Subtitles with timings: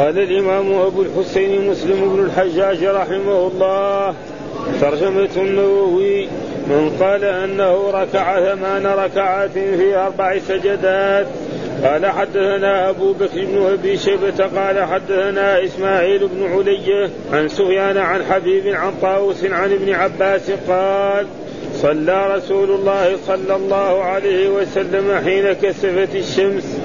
[0.00, 4.14] قال الإمام أبو الحسين مسلم بن الحجاج رحمه الله
[4.80, 6.28] ترجمة النووي
[6.66, 11.26] من قال أنه ركع ثمان ركعات في أربع سجدات.
[11.84, 18.24] قال حدثنا أبو بكر بن أبي شيبة قال حدثنا إسماعيل بن علي عن سفيان عن
[18.24, 21.26] حبيب عن طاووس عن ابن عباس قال
[21.74, 26.79] صلى رسول الله صلى الله عليه وسلم حين كسفت الشمس.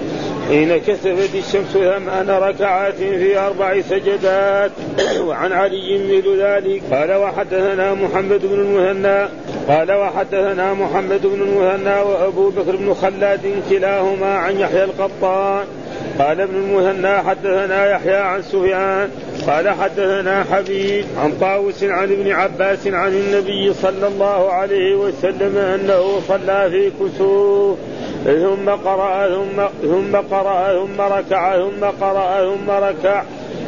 [0.48, 4.72] حين كسفت الشمس ثمان ركعات في أربع سجدات.
[5.28, 6.82] وعن علي مثل ذلك.
[6.92, 9.28] قال وحدثنا محمد بن المثنى.
[9.68, 15.66] قال وحدثنا محمد بن المثنى وأبو بكر بن خلاد كلاهما عن يحيى القطان.
[16.20, 19.10] قال ابن المثنى حدثنا يحيى عن سفيان.
[19.48, 26.22] قال حدثنا حبيب عن طاووس عن ابن عباس عن النبي صلى الله عليه وسلم أنه
[26.28, 27.78] صلى في كسوف.
[28.26, 33.24] ثم قرأ ثم ثم قرأ ثم ركع ثم قرأ ثم ركع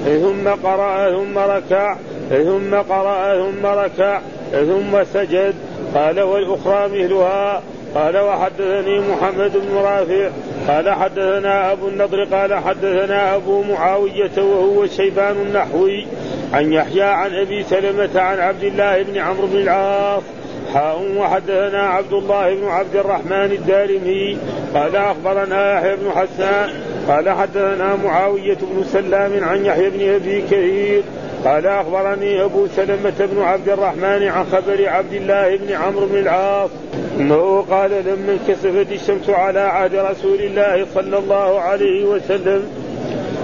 [0.05, 1.95] ثم قرأ ثم ركع
[2.29, 4.19] ثم قرأ ثم ركع
[4.51, 5.55] ثم سجد.
[5.95, 7.61] قال والأخرى مثلها.
[7.95, 10.29] قال وحدثني محمد بن رافع.
[10.67, 12.23] قال حدثنا أبو النضر.
[12.23, 16.05] قال حدثنا أبو معاوية وهو شيبان النحوي.
[16.53, 20.23] عن يحيى عن أبي سلمة عن عبد الله بن عمرو بن العاص
[20.73, 24.37] حاء وحدثنا عبد الله بن عبد الرحمن الدارمي
[24.73, 26.69] قال أخبرنا يحيى بن حسان
[27.07, 31.03] قال حدثنا معاوية بن سلام عن يحيى بن أبي كثير
[31.45, 36.69] قال أخبرني أبو سلمة بن عبد الرحمن عن خبر عبد الله بن عمرو بن العاص
[37.19, 42.63] إنه قال لما انكسفت الشمس على عهد رسول الله صلى الله عليه وسلم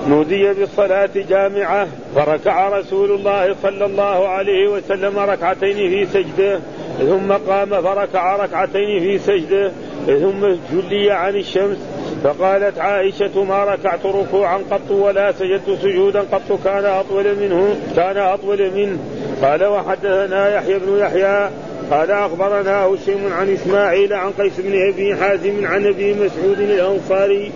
[0.08, 6.60] نودي بالصلاة جامعة فركع رسول الله صلى الله عليه وسلم ركعتين في سجده.
[7.00, 9.72] ثم قام فركع ركعتين في سجده
[10.06, 11.78] ثم جلي عن الشمس.
[12.24, 18.72] فقالت عائشة ما ركعت ركوعا قط ولا سجدت سجودا قط كان أطول منه كان أطول
[18.76, 18.98] منه.
[19.42, 21.50] قال وحدثنا يحيى بن يحيى
[21.92, 27.52] قال أخبرنا هشيم عن إسماعيل عن قيس بن أبي حازم عن أبي مسعود الأنصاري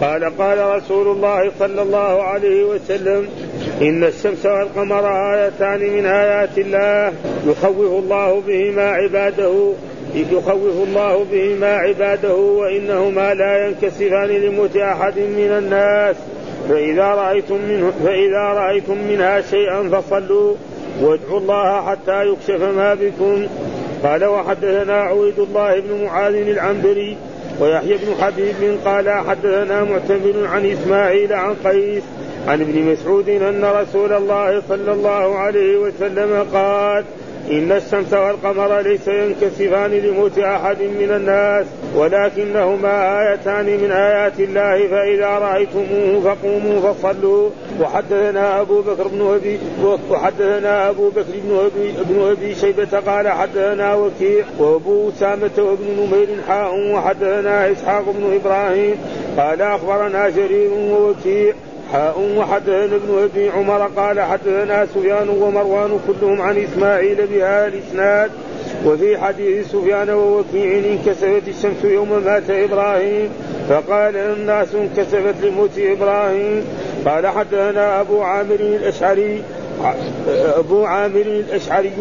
[0.00, 3.28] قال قال رسول الله صلى الله عليه وسلم
[3.82, 7.12] إن الشمس والقمر آيتان من آيات الله
[7.46, 9.72] يخوف الله بهما عباده
[10.14, 16.16] يخوف الله بهما عباده وإنهما لا ينكسفان لموت أحد من الناس.
[16.68, 20.54] فإذا رأيتم منه فإذا رأيتم منها شيئا فصلوا
[21.02, 23.46] وادعوا الله حتى يكشف ما بكم.
[24.04, 27.16] قال وحدثنا عبيد الله بن معاذ العنبري
[27.60, 32.02] ويحيى بن حبيب قال حدثنا معتمر عن إسماعيل عن قيس
[32.46, 37.04] عن ابن مسعود أن رسول الله صلى الله عليه وسلم قال
[37.50, 41.66] إن الشمس والقمر ليس ينكسفان لموت أحد من الناس
[41.96, 47.50] ولكنهما آيتان من آيات الله فإذا رأيتموه فقوموا فصلوا.
[47.80, 49.58] وحدثنا أبو بكر بن أبي
[50.10, 56.28] وحدثنا أبو بكر بن أبي بن أبي شيبة قال حدثنا وكيع وأبو أسامة وابن نمير
[56.48, 58.96] حاء وحدثنا إسحاق بن إبراهيم
[59.36, 61.54] قال أخبرنا جرير ووكيع
[61.92, 68.30] حاء وحدثنا ابن أبي عمر قال حدثنا سفيان ومروان كلهم عن إسماعيل بهذا الاسناد
[68.86, 73.30] وفي حديث سفيان ووكيع انكسفت الشمس يوم مات إبراهيم
[73.68, 76.64] فقال الناس انكسفت لموت إبراهيم.
[77.06, 79.42] قال حدثنا أبو عامر الأشعري
[80.56, 81.92] أبو عامر الأشعري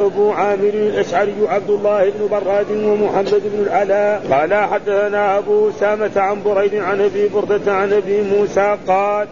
[0.00, 4.22] أبو عامر الأشعري عبد الله بن براد ومحمد بن العلاء.
[4.30, 9.28] قال حدثنا أبو أسامة عن بريد عن أبي بردة عن أبي موسى قال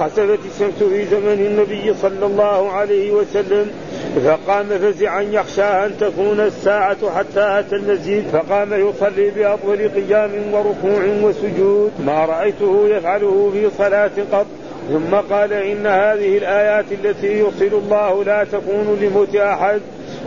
[0.00, 3.70] خسفت الشمس في زمن النبي صلى الله عليه وسلم
[4.24, 11.90] فقام فزعا يخشى أن تكون الساعة حتى أتى المسجد فقام يصلي باطول قيام وركوع وسجود.
[12.06, 14.46] ما رأيته يفعله في صلاة قط
[14.92, 19.80] ثم قال إن هذه الآيات التي يرسل الله لا تكون لموت أحد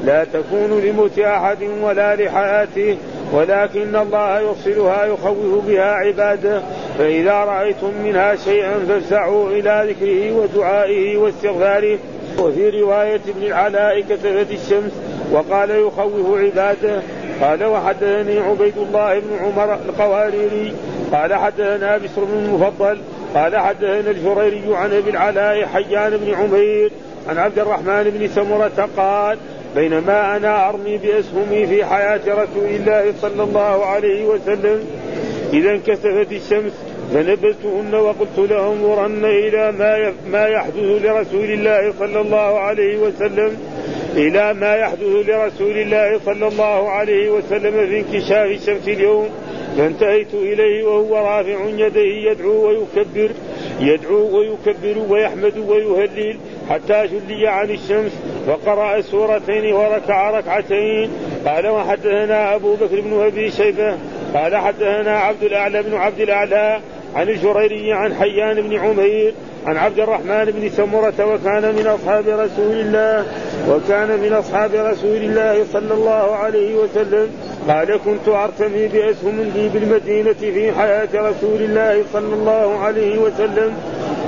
[0.05, 2.97] لا تكون لموت أحد ولا لحياته
[3.33, 6.61] ولكن الله يرسلها يخوف بها عباده
[6.97, 11.97] فإذا رأيتم منها شيئا فافزعوا إلى ذكره ودعائه واستغفاره.
[12.39, 14.91] وفي رواية ابن العلاء كتفت الشمس
[15.31, 17.01] وقال يخوف عباده.
[17.41, 20.73] قال وحدثني عبيد الله بن عمر القواريري
[21.13, 22.97] قال حدثنا بسر بن المفضل
[23.33, 26.91] قال حدثنا الجريري عن ابي العلاء حيان بن عمير
[27.29, 29.37] عن عبد الرحمن بن سمرة قال
[29.75, 34.79] بينما أنا أرمي بأسهمي في حياة رسول الله صلى الله عليه وسلم.
[35.53, 36.73] إذا انكسفت الشمس
[37.13, 43.57] فنبذتهن وقلت لانظرن إلى ما ما يحدث لرسول الله صلى الله عليه وسلم.
[44.15, 49.29] إلى ما يحدث لرسول الله صلى الله عليه وسلم في انكشاف الشمس اليوم.
[49.77, 53.29] فانتهيت إليه وهو رافع يديه يدعو ويكبر
[53.79, 56.37] يدعو ويكبر ويحمد ويهلل
[56.69, 58.11] حتى شلي عن الشمس
[58.47, 61.09] وقرأ سورتين وركع ركعتين.
[61.45, 63.97] قال وحدثنا أبو بكر بن أبي شيبة
[64.33, 66.79] قال حدثنا عبد الأعلى بن عبد الأعلى
[67.15, 69.33] عن الجريري عن حيان بن عمير
[69.65, 73.25] عن عبد الرحمن بن سمرة وكان من أصحاب رسول الله
[73.69, 77.27] وكان من أصحاب رسول الله صلى الله عليه وسلم.
[77.69, 83.73] قال كنت أرتمي بأسهم لي بالمدينة في حياة رسول الله صلى الله عليه وسلم.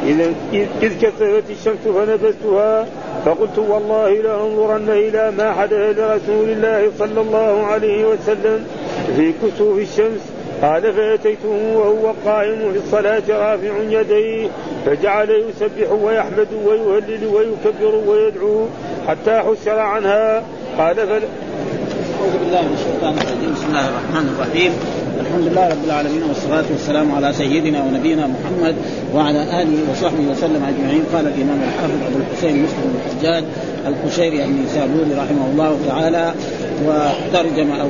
[0.06, 2.86] إذا إذ كسفت الشمس فنبذتها
[3.26, 8.68] فقلت والله لأنظرن إلى ما حدث لرسول الله صلى الله عليه وسلم
[9.16, 10.22] في كسوف الشمس
[10.62, 14.48] قال فأتيته وهو قائم في الصلاة رافع يديه
[14.86, 18.66] فجعل يسبح ويحمد ويهلل ويكبر ويدعو
[19.08, 20.44] حتى حسر عنها.
[20.78, 21.22] قال فل...
[22.16, 23.54] أعوذ بالله من الشيطان الرجيم.
[23.56, 24.72] بسم الله الرحمن الرحيم.
[25.20, 28.76] الحمد لله رب العالمين والصلاة والسلام على سيدنا ونبينا محمد
[29.16, 31.04] وعلى آله وصحبه وسلم أجمعين.
[31.14, 33.44] قال الإمام الحافظ أبو الحسين مسلم بن الحجاج
[33.88, 36.34] القشيري النيسابوري رحمه الله تعالى
[36.86, 37.88] وترجم أو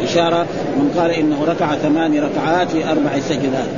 [0.00, 0.46] الإشارة
[0.76, 3.68] من قال إنه ركع ثمان ركعات في أربع سجدات.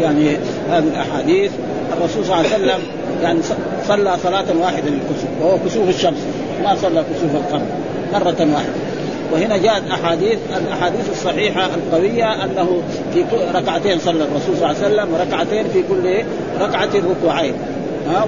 [0.00, 0.36] يعني
[0.70, 1.50] هذه الأحاديث
[1.96, 2.80] الرسول صلى الله عليه وسلم
[3.22, 3.40] يعني
[3.88, 6.18] صلى صلاة واحدة للكسوف وهو كسوف الشمس
[6.62, 7.66] ما صلى كسوف القمر
[8.12, 8.72] مرة واحدة.
[9.32, 12.82] وهنا جاءت أحاديث الأحاديث الصحيحة القوية أنه
[13.14, 13.24] في
[13.54, 16.24] ركعتين صلى الرسول صلى الله عليه وسلم وركعتين في كل
[16.60, 17.54] ركعة ركوعين.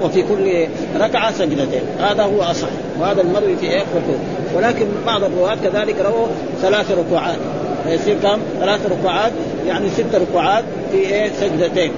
[0.03, 0.67] وفي كل
[0.99, 1.81] ركعة سجدتين.
[1.99, 2.67] هذا هو أصح
[2.99, 4.15] وهذا المروي في إيه؟ ركوع
[4.55, 6.27] ولكن بعض الرواة كذلك رووا
[6.61, 7.37] ثلاث ركوعات.
[7.83, 9.31] فيصير كم؟ ثلاث ركوعات
[9.67, 11.91] يعني ست ركوعات في إيه؟ سجدتين.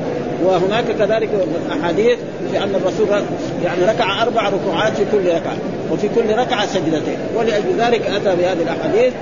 [0.44, 1.30] وهناك كذلك
[1.72, 2.18] أحاديث
[2.52, 3.08] في أن الرسول
[3.66, 5.58] يعني ركع أربع ركوعات في كل ركعة
[5.92, 7.18] وفي كل ركعة سجدتين.
[7.36, 9.14] ولأجل ذلك أتى بهذه الأحاديث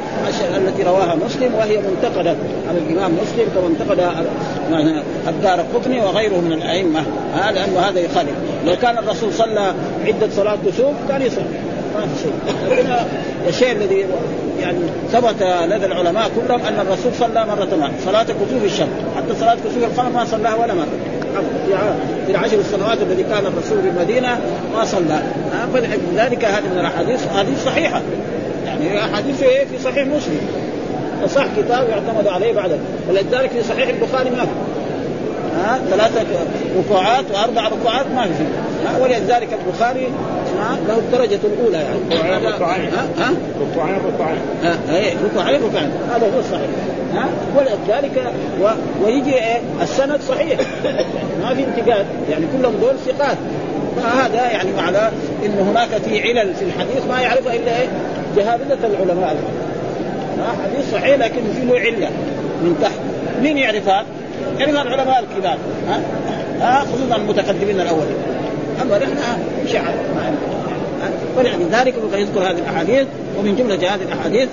[0.57, 2.35] التي رواها مسلم وهي منتقدة
[2.69, 3.99] على الإمام مسلم كما انتقد
[4.71, 6.99] يعني الدار القطني وغيره من الأئمة.
[7.43, 8.35] آه لأنه هذا يخالف.
[8.65, 9.73] لو كان الرسول صلى
[10.05, 11.45] عدة صلاة كسوف كان يصلي
[11.95, 12.33] ما في شيء
[13.47, 14.05] الشيء الذي
[14.61, 14.77] يعني
[15.11, 18.89] ثبت لدى العلماء كلهم أن الرسول صلى مره واحدة صلاة كسوف الشمس.
[19.17, 20.87] حتى صلاة كسوف القمر ما صلاها ولا مرة.
[22.25, 24.39] في العشر السنوات الذي كان الرسول في المدينة
[24.73, 25.19] ما صلى.
[25.73, 28.01] فلذلك هذه من الأحاديث أحاديث صحيحة.
[28.65, 30.39] يعني أحاديث في صحيح مسلم.
[31.35, 32.79] صح كتاب يعتمد عليه بعد.
[33.09, 34.51] ولذلك في صحيح البخاري ما في.
[35.65, 36.25] ها ثلاثة
[36.79, 38.45] ركوعات وأربع ركوعات ما في.
[39.01, 40.07] ولذلك البخاري
[40.87, 42.47] له الدرجة الأولى يعني.
[42.47, 43.31] ركوعين ها؟
[43.71, 44.37] ركوعين ركوعين
[45.25, 46.69] ركوعين ركوعين هذا هو الصحيح.
[47.13, 48.67] ها؟ ولذلك و...
[49.05, 50.59] ويجي إيه السند صحيح.
[51.41, 52.05] ما في انتقاد.
[52.31, 53.37] يعني كلهم دول ثقات.
[54.03, 55.11] فهذا يعني معناه
[55.45, 57.87] إن هناك في علل في الحديث ما يعرفها إلا إيه
[58.37, 59.35] جهابذة العلماء.
[60.63, 62.09] حديث صحيح لكن في له علة
[62.63, 62.99] من تحت.
[63.41, 64.05] مين يعرفها؟
[64.59, 65.57] يعرفها العلماء الكبار.
[65.89, 66.01] ها؟
[66.61, 68.34] ها خصوصا المتقدمين الأولين.
[68.85, 69.17] اما نحن
[69.65, 69.99] مش عارف
[71.37, 73.07] ولذلك يذكر هذه الأحاديث
[73.39, 74.49] ومن جملة هذه الأحاديث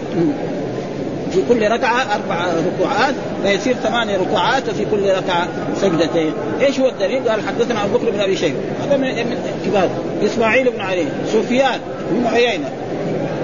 [1.32, 3.14] في كل ركعة أربع ركوعات
[3.44, 8.20] فيصير ثمانية ركوعات وفي كل ركعة سجدتين، إيش هو الدليل؟ قال حدثنا أبو بكر بن
[8.20, 8.58] أبي شيبة.
[8.84, 9.36] هذا من
[9.66, 9.88] كبار.
[10.24, 11.80] إسماعيل بن علي سفيان
[12.10, 12.68] بن عيينة.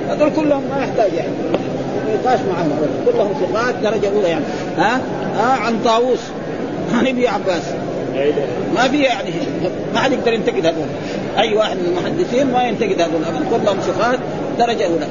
[0.09, 1.33] هذول كلهم ما يحتاج يعني.
[2.25, 2.71] نقاش معهم.
[3.07, 4.45] كلهم ثقات درجة أولى يعني.
[4.79, 5.01] ها؟
[5.37, 6.21] ها؟ عن طاووس.
[6.95, 7.63] عن ابن عباس.
[8.75, 9.31] ما في يعني.
[9.95, 10.87] ما حد يقدر ينتقد هذول.
[11.39, 13.25] أي واحد من المحدثين ما ينتقد هذول.
[13.25, 14.19] ابدا كلهم ثقات
[14.59, 15.07] درجة أولى.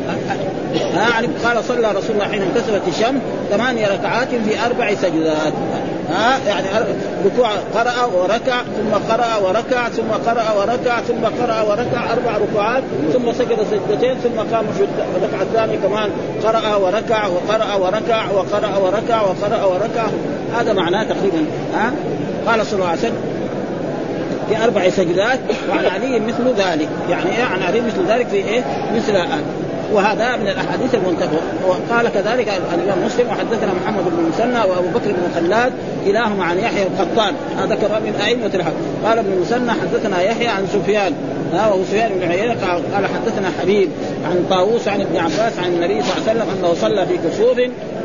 [0.94, 5.54] ها يعني قال صلى رسول الله حين انكسفت الشمس ثمانية ركعات في أربع سجدات.
[6.10, 6.68] ها يعني
[7.26, 12.84] ركوع قرأ وركع ثم قرأ وركع ثم قرأ وركع ثم قرأ وركع أربع ركوعات
[13.14, 16.10] ثم سجد سجدتين ثم قام في الركعة الثانية كمان
[16.44, 20.08] قرأ وركع وقرأ وركع وقرأ وركع وقرأ وركع.
[20.60, 21.92] هذا معناه تقريبا ها؟
[22.48, 23.37] قال صلى الله عليه وسلم
[24.50, 25.40] في أربع سجدات
[25.70, 26.90] وعن علي مثل ذلك.
[27.10, 28.64] يعني إيه؟ عن علي مثل ذلك في إيه؟
[28.96, 29.42] مثل آن
[29.94, 35.28] وهذا من الأحاديث المنتقى وقال كذلك الإمام مسلم وحدثنا محمد بن المثنى وأبو بكر بن
[35.36, 35.74] خلاد
[36.06, 37.34] كلاهما عن يحيى القطان.
[37.58, 38.74] هذا كرم من أئمة الحق
[39.06, 41.14] قال ابن المثنى حدثنا يحيى عن سفيان.
[41.54, 42.56] وهو سفيان بن عيينة.
[42.94, 43.90] قال حدثنا حبيب
[44.26, 47.60] عن طاووس عن ابن عباس عن النبي صلى الله عليه وسلم أنه صلى في كسوف.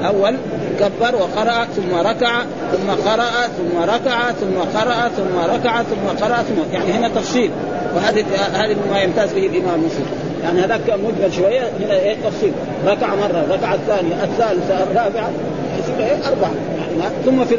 [0.06, 0.36] أول
[0.80, 6.72] كبر وقرأ ثم ركع ثم قرأ ثم ركع ثم قرأ ثم ركع ثم قرأ ثم
[6.72, 7.50] يعني هنا تفصيل.
[7.96, 10.31] وهذه هذه ما يمتاز به الإمام مسلم.
[10.42, 12.52] يعني هذاك مجمل شوية هنا إيه تفصيل.
[12.86, 15.30] ركع مرة ركع الثانية الثالثة الرابعة
[15.78, 16.48] الاخيره إيه أربع
[17.24, 17.56] ثم في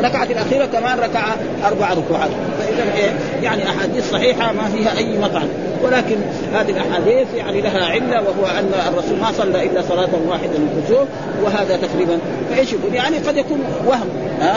[0.00, 1.24] الركعة الأخيرة كمان ركع
[1.66, 2.30] أربع ركوعات.
[2.58, 3.10] فإذا إيه
[3.42, 5.48] يعني أحاديث صحيحة ما فيها أي مطعن
[5.84, 6.16] ولكن
[6.54, 11.08] هذه الأحاديث يعني لها علة وهو أن الرسول ما صلى إلا صلاة واحدة من الكسوف
[11.44, 12.18] وهذا تقريبا
[12.50, 14.08] فإيش يكون؟ يعني قد يكون وهم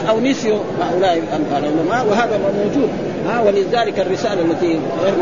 [0.10, 1.24] أو نسيوا هؤلاء
[1.58, 2.90] العلماء وهذا موجود.
[3.28, 5.14] ها ولذلك الرسالة التي غير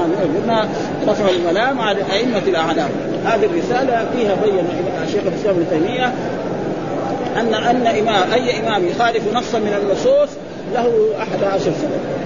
[0.42, 0.68] قلنا
[1.08, 2.90] رفع الملام على أئمة الاعلام
[3.26, 4.68] هذه الرسالة فيها بين
[5.12, 6.14] شيخ الإسلام ابن تيمية
[7.38, 10.30] ان أن امام أي إمام يخالف نصا من النصوص
[10.74, 12.18] له أحد عشر سبب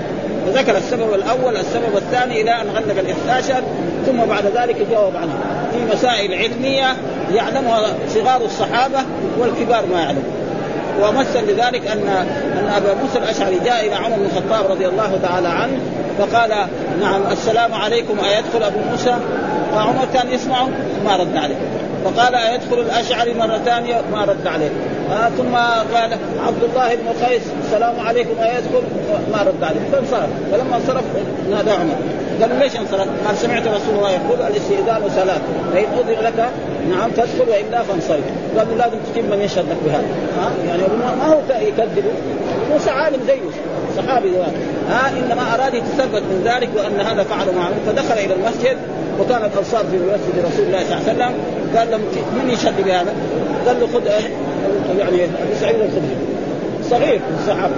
[0.47, 3.55] وذكر السبب الأول السبب الثاني إلى أن غلق الاحدى
[4.05, 5.37] ثم بعد ذلك جاوب عنها
[5.71, 6.95] في مسائل علمية
[7.33, 8.99] يعلمها صغار الصحابة
[9.39, 10.40] والكبار ما يعلمون.
[11.01, 12.07] ومثل لذلك أن
[12.59, 15.79] أن ابا موسى الأشعري جاء إلى عمر بن الخطاب رضي الله تعالى عنه
[16.19, 16.49] فقال
[17.01, 19.15] نعم السلام عليكم أيدخل أبو موسى؟
[19.75, 20.69] فعمر كان يسمعه
[21.05, 21.55] ما رد عليه.
[22.05, 24.69] فقال أيدخل الأشعري مرة ثانية؟ ما رد عليه.
[25.11, 25.55] آه ثم
[25.95, 26.17] قال
[26.47, 28.83] عبد الله بن قيس السلام عليكم أيدخل؟
[29.31, 29.79] ما رد عليه.
[29.91, 30.29] فانصرف.
[30.51, 31.03] فلما انصرف
[31.51, 31.95] نادى عمر.
[32.41, 35.41] قال ليش انصرف؟ قال سمعت رسول الله يقول الاستئذان ثلاث
[35.73, 36.49] فإن أذن لك
[36.89, 38.23] نعم فادخل وإلا فانصرف
[38.57, 40.05] قال لازم تجيب من يشهد لك بهذا.
[40.37, 40.81] ها؟ يعني
[41.19, 42.11] ما هو يكذبه
[42.71, 43.39] موسى عالم زيه.
[43.97, 44.29] صحابي
[44.89, 47.77] ها؟ إنما أراد يتثبت من ذلك وأن هذا فعل معروف.
[47.87, 48.77] فدخل إلى المسجد
[49.19, 51.33] وكان الأنصار في مسجد رسول الله صلى الله عليه وسلم.
[51.77, 52.01] قال لهم
[52.43, 53.13] من يشهد بهذا؟
[53.67, 54.05] قال له خذ
[54.99, 56.17] يعني أبو سعيد الخدري.
[56.89, 57.75] صغير من الصحابة.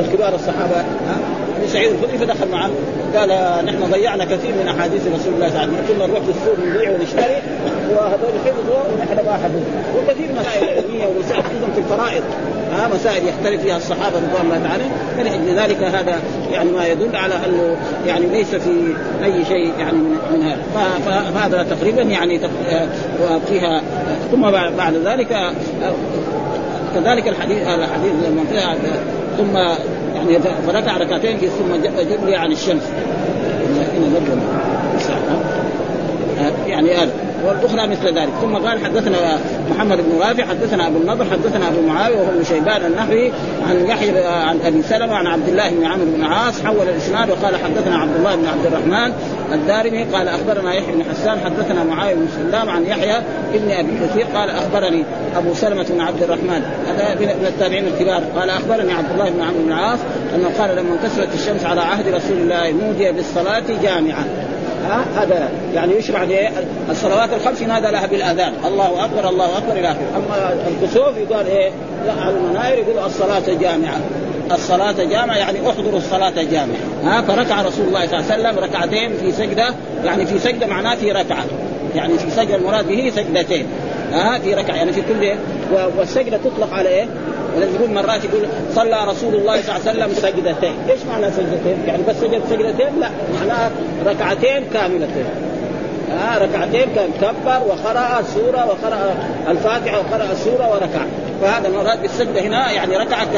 [0.00, 0.76] الكبار الصحابة.
[0.76, 1.16] ها؟
[1.58, 2.70] ابو سعيد الخدري فدخل معه.
[3.16, 3.30] قال
[3.64, 5.96] نحن ضيعنا كثير من أحاديث رسول الله صلى الله عليه وسلم.
[5.96, 7.42] كنا نروح في السوق نبيع ونشتري.
[7.90, 9.60] وهذول حفظوا ونحن ما حفظوا
[9.96, 12.22] وكثير مسائل علمية ومسائل أيضا في الفرائض.
[12.72, 14.84] ها مسائل يختلف فيها الصحابة رضوان الله تعالى.
[15.16, 16.18] فلأجل ذلك هذا
[16.52, 19.98] يعني ما يدل على أنه يعني ليس في أي شيء يعني
[20.32, 20.58] من هذا.
[21.34, 22.40] فهذا تقريبا يعني
[23.48, 23.82] فيها.
[24.32, 25.52] ثم بعد ذلك
[26.94, 28.12] كذلك الحديث الحديث
[29.38, 29.58] ثم
[30.18, 32.82] يعني فركع ركعتين ثم جبري عن الشمس.
[36.66, 37.27] يعني هذا.
[37.44, 38.32] والاخرى مثل ذلك.
[38.42, 39.38] ثم قال حدثنا
[39.70, 43.32] محمد بن رافع حدثنا أبو النضر حدثنا أبو معاوية وهو شيبان النحوي
[43.68, 47.56] عن يحيى عن أبي سلمة عن عبد الله بن عمرو بن عاص حول الإسناد وقال
[47.56, 49.12] حدثنا عبد الله بن عبد الرحمن
[49.52, 53.16] الدارمي قال أخبرنا يحيى بن حسان حدثنا معاوية بن سلام عن يحيى
[53.54, 55.04] ابن أبي كثير قال أخبرني
[55.36, 56.62] أبو سلمة بن عبد الرحمن.
[56.86, 58.22] هذا من التابعين الكبار.
[58.36, 59.98] قال أخبرني عبد الله بن عمرو بن العاص
[60.34, 64.24] أنه قال لما انكسرت الشمس على عهد رسول الله نودي بالصلاة جامعه
[64.88, 66.26] ها هذا يعني يشرع
[66.90, 68.52] الصلوات الخمس ينادى لها بالآذان.
[68.66, 70.06] الله أكبر الله أكبر إلى آخره.
[70.16, 71.70] أما الكسوف يقال إيه؟
[72.06, 74.00] لا على المناير يقولوا الصلاة جامعة.
[74.52, 76.76] الصلاة جامعة يعني احضروا الصلاة جامعة.
[77.04, 79.74] ها فركع رسول الله صلى الله عليه وسلم ركعتين في سجدة.
[80.04, 81.44] يعني في سجدة معناه في ركعة.
[81.94, 83.66] يعني في سجدة المراد به سجدتين.
[84.12, 84.74] ها في ركعة.
[84.74, 85.32] يعني في كل
[85.98, 87.06] والسجدة تطلق على إيه؟
[87.56, 88.42] ولذلك يقول مرات يقول
[88.74, 93.00] صلى رسول الله صلى الله عليه وسلم سجدتين، إيش معنى سجدتين؟ يعني بس سجد سجدتين؟
[93.00, 93.70] لا معناها
[94.06, 95.26] ركعتين كاملتين.
[96.12, 99.14] آه ركعتين كان كبر وقرأ سورة وقرأ
[99.48, 101.00] الفاتحة وقرأ سورة وركع
[101.42, 103.28] فهذا المراد بالسجدة هنا يعني ركعة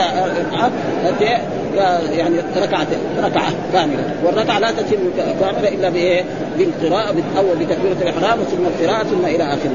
[1.77, 2.87] يعني ركعة
[3.19, 4.15] ركعة كاملة.
[4.25, 5.11] والركعة لا تتم
[5.41, 6.25] كاملة إلا بإيه؟
[6.59, 9.75] بالقراءة أول بتكبيرة الإحرام ثم القراءة ثم إلى آخره.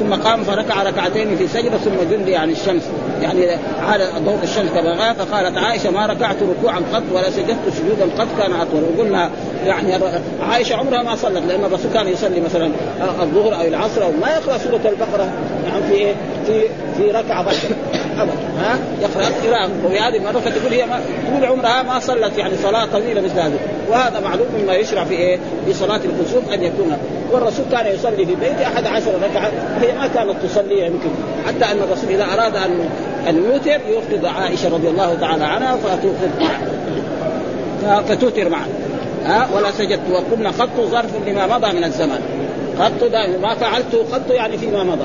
[0.00, 2.82] ثم قام فركع ركعتين في سجدة ثم جلي عن الشمس.
[3.22, 3.46] يعني
[3.80, 8.52] عاد ضوء الشمس كما فقالت عائشة ما ركعت ركوعا قط ولا سجدت سجودا قط كان
[8.52, 8.82] أطول.
[8.82, 9.30] وقلنا
[9.66, 10.04] يعني
[10.42, 12.70] عائشة عمرها ما صلت لأن الرسول كان يصلي مثلا
[13.22, 15.28] الظهر أو العصر أو ما يقرأ سورة البقرة.
[15.66, 16.14] يعني في إيه؟
[16.46, 16.60] في
[16.96, 17.56] في ركعة بس.
[18.22, 21.00] ابدا ها؟ يقرأ قراءه وفي هذه المره فتقول هي ما
[21.30, 23.58] طول عمرها ما صلت يعني صلاة طويلة مثل هذه.
[23.88, 26.96] وهذا معلوم مما يشرع في إيه؟ في صلاة الكسوف أن يكون.
[27.32, 31.10] والرسول كان يصلي في بيته أحد عشر ركعة وهي ما كانت تصلي يمكن.
[31.46, 32.88] حتى أن الرسول إذا أراد ان
[33.28, 36.28] أن يوتر يوقظ عائشة رضي الله تعالى عنها فتوقظ
[38.08, 38.68] فتوتر معه.
[39.26, 42.20] ها؟ ولا سجدت وقلنا خط ظرف لما مضى من الزمان.
[42.78, 43.04] خط
[43.42, 45.04] ما فعلته خط يعني فيما مضى.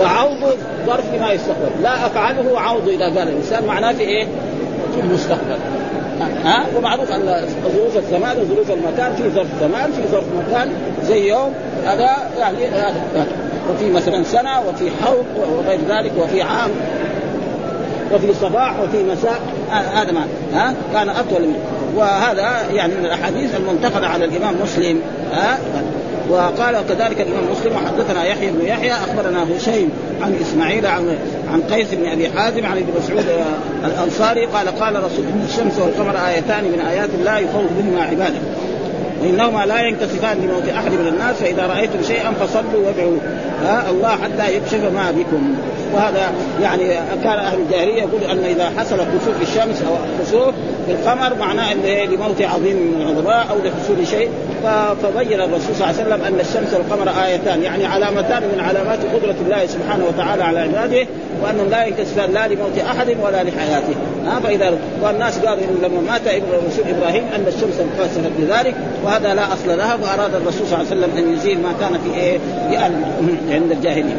[0.00, 1.82] وعوض ظرف لما يستقبل.
[1.82, 4.24] لا أفعله عوض إذا قال الإنسان معناه في إيه؟
[4.94, 5.58] في المستقبل.
[6.44, 10.68] ها؟ ومعروف أن ظروف الزمان وظروف المكان في ظرف زمان في ظرف مكان
[11.04, 13.26] زي يوم هذا يعني هذا.
[13.70, 16.70] وفي مثلا سنة وفي حوض وغير ذلك وفي عام
[18.14, 21.58] وفي صباح وفي مساء هذا ما ها؟ كان أطول منه
[21.96, 25.00] وهذا يعني من الأحاديث المنتقده على الإمام مسلم.
[25.32, 25.58] ها؟
[26.30, 29.90] وقال كذلك الإمام مسلم وحدثنا يحيى بن يحيى أخبرنا هشيم
[30.22, 31.16] عن إسماعيل عن
[31.52, 33.24] عن قيس بن أبي حازم عن ابن مسعود
[33.84, 38.38] الأنصاري قال قال رسول الشمس والقمر آيتان من آيات الله يخوف بهما عباده
[39.22, 43.16] وإنهما لا ينكسفان لموت أحد من الناس فإذا رأيتم شيئا فصلوا وادعوا
[43.62, 45.54] ها الله حتى يكشف ما بكم.
[45.94, 46.32] وهذا
[46.62, 46.84] يعني
[47.24, 50.54] كان أهل الجاهلية يقول أن إذا حصل كسوف الشمس أو كسوف
[50.88, 54.30] القمر معناه ان لموت عظيم من العظماء أو لحصول شيء.
[55.02, 59.34] فبين الرسول صلى الله عليه وسلم أن الشمس والقمر آيتان يعني علامتان من علامات قدرة
[59.44, 61.06] الله سبحانه وتعالى على عباده
[61.42, 63.94] وانهم لا ينكسفان لا لموت أحد ولا لحياته.
[64.26, 69.78] ها فإذا والناس قالوا لما مات الرسول إبراهيم أن الشمس انكسرت بذلك وهذا لا أصل
[69.78, 72.38] لها فاراد الرسول صلى الله عليه وسلم أن يزيل ما كان في إيه؟
[73.50, 74.16] عند الجاهلية.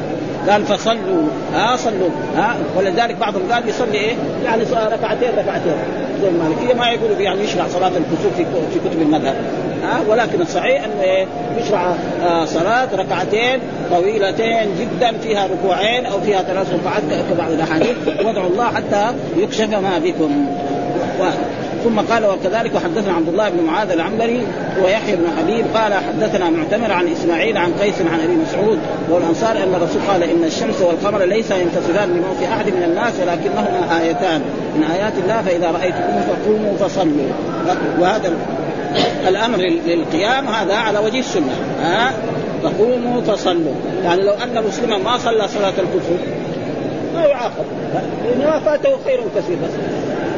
[0.49, 2.09] قال فصلوا ها صلوا.
[2.37, 4.13] ها ولذلك بعضهم قال يصلي إيه؟
[4.45, 5.73] يعني ركعتين ركعتين.
[6.21, 8.33] زي المالكيه ما يقولوا يعني يشرع صلاة الكسوف
[8.73, 9.35] في كتب المذهب.
[9.83, 11.25] ها ولكن الصحيح إنه إيه؟
[11.57, 11.93] يشرع
[12.23, 13.59] آه صلاة ركعتين
[13.91, 17.95] طويلتين جدا فيها ركوعين أو فيها ثلاث ركعات كبعض الأحاديث.
[18.25, 20.45] وادعوا الله حتى يكشف ما بكم.
[21.87, 24.47] ثم قال وكذلك وحدثنا عبد الله بن معاذ العنبري
[24.83, 28.79] ويحيى بن حبيب قال حدثنا معتمر عن إسماعيل عن قيس عن أبي مسعود
[29.09, 34.41] والأنصار أن الرسول قال إن الشمس والقمر ليس ينتصران لموت أحد من الناس ولكنهما آيتان
[34.75, 37.29] من آيات الله فإذا رايتموه فقوموا فصلوا.
[37.99, 38.31] وهذا
[39.27, 41.53] الأمر للقيام هذا على وجه السنة.
[41.81, 42.13] ها؟
[42.63, 43.73] فقوموا فصلوا.
[44.03, 46.17] يعني لو أن مسلما ما صلى صلاة الكفر
[47.15, 47.65] ما يعاقب
[48.25, 49.57] لأنه فاته خير كثير.
[49.63, 49.71] بس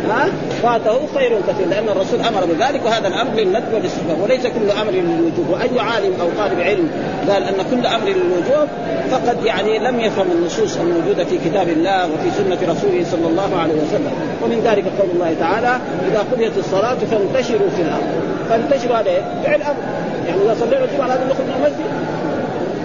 [0.10, 0.30] ها؟
[0.64, 5.50] فاته خير كثير لأن الرسول أمر بذلك وهذا الأمر للندب والاستحباب وليس كل أمر للوجوب.
[5.50, 6.90] وأي عالم أو طالب علم
[7.30, 8.68] قال أن كل أمر للوجوب
[9.12, 13.74] فقد يعني لم يفهم النصوص الموجودة في كتاب الله وفي سنة رسوله صلى الله عليه
[13.74, 14.12] وسلم.
[14.44, 15.80] ومن ذلك قول الله تعالى
[16.12, 18.10] إذا قضيت الصلاة فانتشروا في الأرض.
[18.50, 19.84] فانتشروا هذا فعل أمر.
[20.28, 21.90] يعني إذا صلينا الجمعه لازم نخرج من المسجد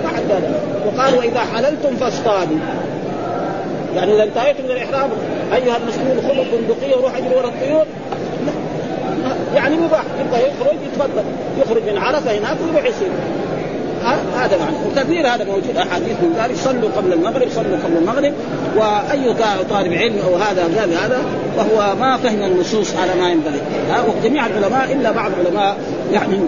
[0.05, 0.43] ما حد
[0.87, 2.59] وقال وإذا حللتم فاصطادوا.
[3.97, 5.11] يعني إذا انتهيتم من الإحرام
[5.55, 7.85] أيها المسلمون خذوا بندقيه وروح اجري ورا الطيور.
[9.55, 11.23] يعني مباح يبغى يخرج يتفضل.
[11.61, 13.09] يخرج من عرفة هناك ويروح يصير.
[14.37, 14.77] هذا معنى.
[14.87, 16.57] وكثير هذا موجود أحاديث من ذلك.
[16.57, 18.33] صلوا قبل المغرب صلوا قبل المغرب.
[18.77, 19.35] وأي
[19.71, 21.19] طالب علم أو هذا قال هذا
[21.57, 23.61] وهو ما فهم النصوص على ما ينبغي.
[24.09, 25.77] وجميع العلماء إلا بعض العلماء
[26.13, 26.41] يعني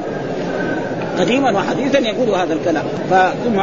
[1.18, 2.84] قديما وحديثا يقول هذا الكلام.
[3.44, 3.60] ثم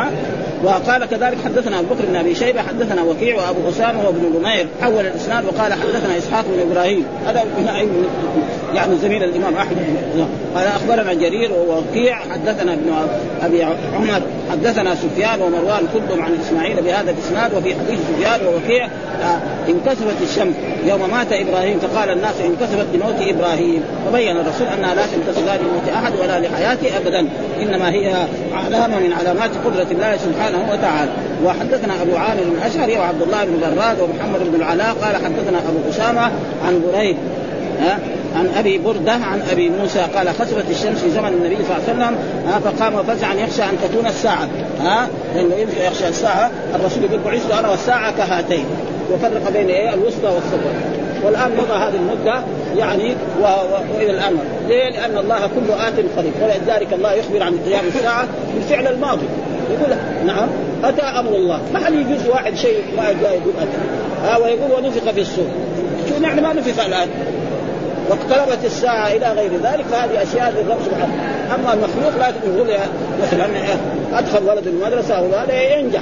[0.63, 5.05] وقال كذلك حدثنا أبو بكر بن أبي شيبة حدثنا وكيع وأبو أسامة وابن نمير حول
[5.05, 7.05] الإسناد وقال حدثنا إسحاق بن إبراهيم.
[7.27, 7.43] هذا
[8.73, 9.77] يعني زميل الإمام أحمد.
[10.55, 12.93] قال أخبرنا جرير ووكيع حدثنا ابن
[13.41, 14.21] أبي عمر.
[14.53, 20.55] حدثنا سفيان ومروان كلهم عن إسماعيل بهذا الإسناد وفي حديث سفيان ووكيع آه، انكسفت الشمس
[20.85, 25.89] يوم مات إبراهيم فقال الناس انكسفت لموت إبراهيم فبين الرسول أنها لا تنكسف لا لموت
[25.95, 27.27] أحد ولا لحياته أبدا
[27.61, 31.11] إنما هي علامه من علامات قدرة الله سبحانه وتعالى.
[31.45, 36.31] وحدثنا أبو عامر الاشعري وعبد الله بن براد ومحمد بن العلاء قال حدثنا أبو أسامة
[36.65, 37.17] عن بريد
[37.79, 37.99] ها
[38.35, 41.93] عن أبي بردة عن أبي موسى قال خسفت الشمس في زمن النبي صلى الله عليه
[41.93, 42.17] وسلم
[42.47, 44.47] ها فقام فزعا يخشى أن تكون الساعة.
[44.79, 48.65] ها لأنه يخشى الساعة الرسول يقول بعثت أنا والساعة كهاتين.
[49.13, 50.73] وفرق بين إيه؟ الوسطى والصغرى
[51.23, 52.43] والآن مضى هذه المدة
[52.77, 53.43] يعني و...
[53.43, 53.95] و...
[53.95, 54.37] وإلى الآن.
[54.67, 59.25] ليه؟ لأن الله كل آت قريب ولذلك الله يخبر عن قيام الساعة بالفعل الماضي.
[59.71, 60.47] يقول نعم
[60.83, 61.59] أتى أمر الله.
[61.73, 63.77] ما حد يجوز واحد شيء ما يقول اتى
[64.23, 65.47] ها ويقول ونفخ في الصور
[66.09, 67.07] شو يعني ما نفخ الآن.
[68.09, 71.13] واقتربت الساعة إلى غير ذلك فهذه أشياء للرب سبحانه
[71.55, 72.77] أما المخلوق لا يقول
[73.21, 73.45] مثلا
[74.13, 76.01] أدخل ولد المدرسة وهذا ينجح.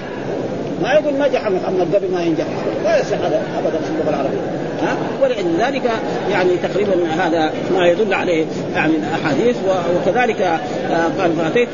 [0.82, 2.46] ما يقول نجح محمد قبل ما ينجح.
[2.84, 4.40] لا يصح هذا ابدا في اللغة العربية.
[4.82, 5.92] ها؟ ولذلك
[6.32, 9.56] يعني تقريبا هذا ما يدل عليه يعني الأحاديث
[9.96, 11.70] وكذلك آه، قال فأتيت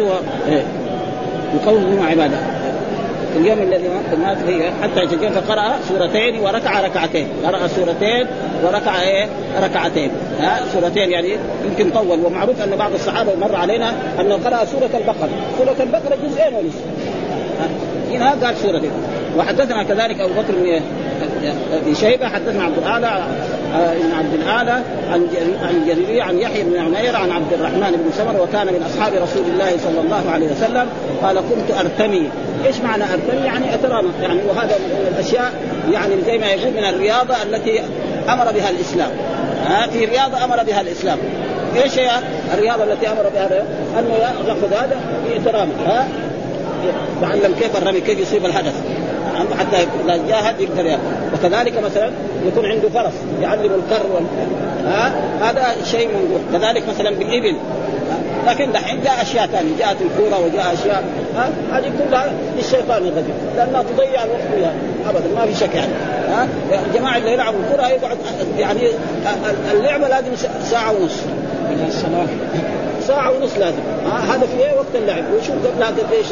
[1.53, 2.37] بقوله عبادة.
[3.37, 7.27] اليوم الذي مات فيه حتى يتجن فقرأ سورتين وركع ركعتين.
[7.45, 8.27] قرأ سورتين
[8.63, 9.27] وركع إيه؟
[9.63, 10.11] ركعتين.
[10.39, 12.19] ها؟ سورتين يعني يمكن طول.
[12.25, 15.29] ومعروف أن بعض الصحابة مر علينا أنه قرأ سورة البقرة.
[15.57, 16.81] سورة البقرة جزئين ونصف.
[18.11, 18.91] هنا قال سورتين.
[19.37, 20.81] وحدثنا كذلك أبو بكر بن
[21.73, 23.07] أبي شيبة حدثنا عبد الاعلى
[23.75, 25.27] آه، بن عبد الاعلى عن
[25.61, 29.43] عن جرير عن يحيى بن عمير عن عبد الرحمن بن سمر وكان من أصحاب رسول
[29.53, 30.87] الله صلى الله عليه وسلم
[31.23, 32.29] قال كنت أرتمي.
[32.65, 35.53] إيش معنى أرتمي؟ يعني اترامى يعني وهذا من الأشياء
[35.91, 37.79] يعني زي ما يقول من الرياضة التي
[38.29, 39.11] أمر بها الإسلام.
[39.65, 41.17] ها في رياضة أمر بها الإسلام.
[41.83, 42.09] إيش هي
[42.53, 43.63] الرياضة التي أمر بها
[43.99, 44.13] أنه
[44.47, 44.99] يأخذ هذا
[45.35, 46.07] يترامى ها
[47.17, 48.45] يتعلم كيف الرمي كيف يصيب
[49.37, 50.97] الهدف حتى إذا جاهد يقدر
[51.33, 52.11] وكذلك مثلا
[52.47, 54.25] يكون عنده فرس يعلم الكر وال...
[54.87, 56.41] ها؟ هذا شيء موجود.
[56.53, 57.55] كذلك مثلا بالإبل.
[58.47, 59.77] لكن دحين جاء أشياء ثانية.
[59.79, 61.03] جاءت الكورة وجاء أشياء
[61.35, 63.35] ها؟ هذه كلها للشيطان الرجيم.
[63.55, 64.73] لانها تضيع الوقت فيها
[65.09, 65.35] ابدا.
[65.35, 65.91] ما في شك يعني
[66.29, 66.47] ها؟
[66.87, 68.17] الجماعه اللي يلعبوا الكره يقعد
[68.57, 68.81] يعني
[69.73, 71.19] اللعبة لازم ساعة ونص.
[71.71, 72.27] إلى الصلاه
[73.07, 73.81] ساعة ونص لازم.
[74.29, 76.31] هذا في إيه وقت اللعب؟ وشوف قبلها قد إيش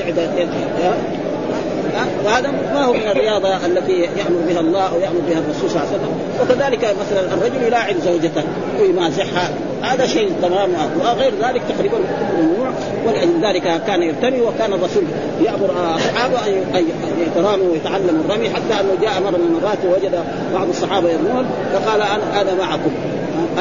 [2.25, 5.91] وهذا ما هو من الرياضة التي يأمر بها الله أو يأمر بها الرسول صلى الله
[5.91, 6.15] عليه وسلم.
[6.41, 8.43] وكذلك مثلا الرجل يلاعب زوجته
[8.79, 9.49] ويمازحها
[9.81, 11.97] هذا شيء تمام وغير ذلك تقريبا
[12.39, 12.69] ممنوع
[13.07, 15.03] ولذلك كان يرتمي وكان الرسول
[15.41, 16.37] يأمر أصحابه
[16.75, 16.85] أن
[17.27, 22.41] يتراموا ويتعلموا الرمي حتى أنه جاء مرة من المرات ووجد بعض الصحابة يرمون فقال أنا
[22.41, 22.91] أنا معكم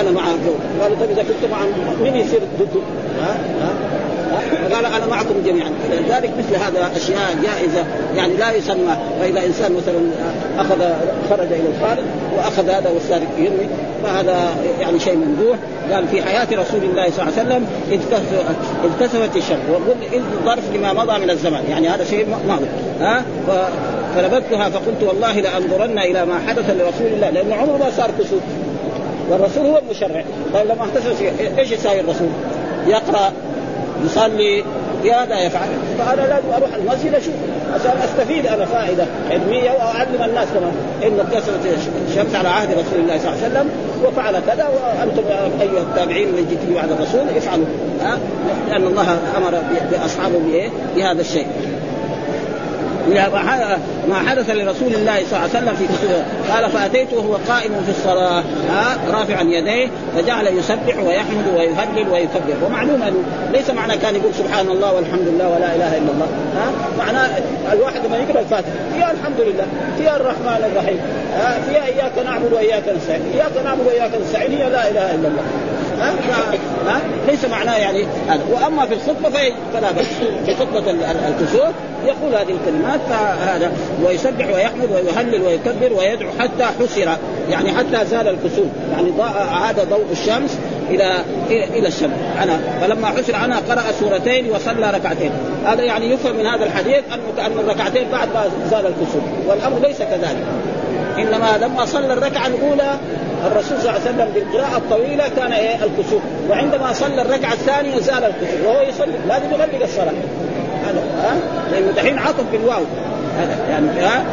[0.00, 1.58] أنا مع الجو قالوا طيب إذا كنت مع
[2.00, 2.80] من يصير ضده
[3.20, 3.74] ها؟ ها؟
[4.68, 5.70] فقال أنا معكم جميعا.
[5.90, 7.84] لذلك مثل هذا أشياء جائزة.
[8.16, 10.00] يعني لا يسمى فإذا إنسان مثلا
[10.58, 10.78] أخذ
[11.30, 12.04] خرج إلى الخارج
[12.36, 13.68] وأخذ هذا والسارق يرمي
[14.02, 14.36] فهذا
[14.80, 15.56] يعني شيء ممدوح.
[15.92, 17.66] قال في حياة رسول الله صلى الله عليه وسلم
[18.84, 21.64] التسفت الشمس وقل ظرف لما مضى من الزمان.
[21.70, 22.66] يعني هذا شيء ماضي.
[23.00, 23.22] ها؟
[24.14, 27.30] فنبذتها فقلت والله لأنظرن إلى ما حدث لرسول الله.
[27.30, 28.40] لأنه عمره ما صار كسوف.
[29.30, 30.24] والرسول هو المشرع.
[30.54, 31.16] طيب لما احتسب
[31.58, 32.28] إيش يساوي الرسول؟
[32.86, 33.32] يقرأ
[34.04, 34.64] يصلي
[35.12, 35.68] هذا يفعل.
[35.98, 37.34] فأنا لازم أروح المسجد أشوف
[37.74, 40.72] عشان أستفيد أنا فائدة علمية وأعلم الناس كمان.
[41.02, 43.70] إن كسرت الشمس على عهد رسول الله صلى الله عليه وسلم
[44.04, 45.22] وفعل كذا وأنتم
[45.60, 47.66] أيها التابعين اللي جيتوا بعد الرسول افعلوا.
[48.02, 48.18] ها؟
[48.70, 51.46] لأن الله أمر بأصحابه؟ بهذا الشيء.
[54.08, 55.84] ما حدث لرسول الله صلى الله عليه وسلم في
[56.52, 58.42] قال فأتيته وهو قائم في الصلاة.
[58.70, 62.66] ها رافعا يديه فجعل يسبح ويحمد ويهلل ويكبر.
[62.66, 66.26] ومعلوم انه ليس معنى كان يقول سبحان الله والحمد لله ولا إله إلا الله.
[66.56, 67.28] ها معناه
[67.72, 68.72] الواحد لما يقرأ الفاتحة.
[68.94, 69.66] فيها الحمد لله
[69.98, 71.00] فيها الرحمن الرحيم.
[71.36, 73.22] ها فيها إياك نعبد وإياك نستعين.
[73.34, 74.52] إياك نعبد وإياك نستعين.
[74.52, 75.42] هي لا إله إلا الله.
[77.28, 78.40] ليس معناه يعني هذا.
[78.52, 80.06] وأما في الخطبة فلا بس
[80.46, 80.90] في خطبة
[81.28, 83.72] الكسوف يقول هذه الكلمات فهذا
[84.04, 87.16] ويسبح ويحمد ويهلل ويكبر ويدعو حتى حسر.
[87.50, 89.12] يعني حتى زال الكسوف يعني
[89.52, 90.58] عاد ضوء الشمس
[90.90, 92.12] إلى إلى الشمس.
[92.42, 95.30] أنا فلما حسر عنها قرأ سورتين وصلى ركعتين.
[95.66, 97.02] هذا يعني يفهم من هذا الحديث
[97.38, 100.44] ان الركعتين بعد ما زال الكسوف والأمر ليس كذلك.
[101.18, 102.98] إنما لما صلى الركعة الأولى
[103.46, 106.22] الرسول صلى الله عليه وسلم بالقراءة الطويلة كان إيه؟ الكسوف.
[106.50, 108.66] وعندما صلى الركعة الثانية زال الكسوف.
[108.66, 109.18] وهو يصلي.
[109.28, 110.12] لازم يغلق الصلاة.
[110.86, 111.34] هذا ها؟
[111.72, 112.82] لأنه دحين عطف بالواو.
[113.38, 114.24] هذا يعني ها؟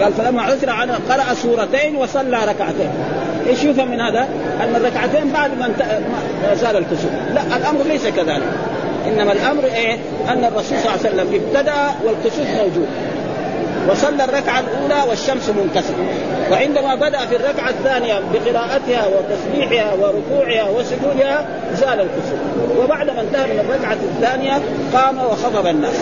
[0.00, 2.90] قال فلما عثر عنه قرأ سورتين وصلى ركعتين.
[3.46, 4.28] إيش يفهم من هذا؟
[4.62, 5.68] أن الركعتين بعد ما,
[6.42, 8.42] ما زال الكسوف، لا الأمر ليس كذلك،
[9.06, 9.96] إنما الأمر إيه؟
[10.28, 11.74] أن الرسول صلى الله عليه وسلم ابتدأ
[12.04, 12.86] والكسوف موجود،
[13.90, 16.06] وصلى الركعة الأولى والشمس منكسرة.
[16.50, 22.40] وعندما بدأ في الركعة الثانية بقراءتها وتسبيحها وركوعها وسجودها زال الكسوف
[22.78, 24.60] وبعد ما انتهى من الركعة الثانية
[24.94, 25.96] قام وخطب الناس.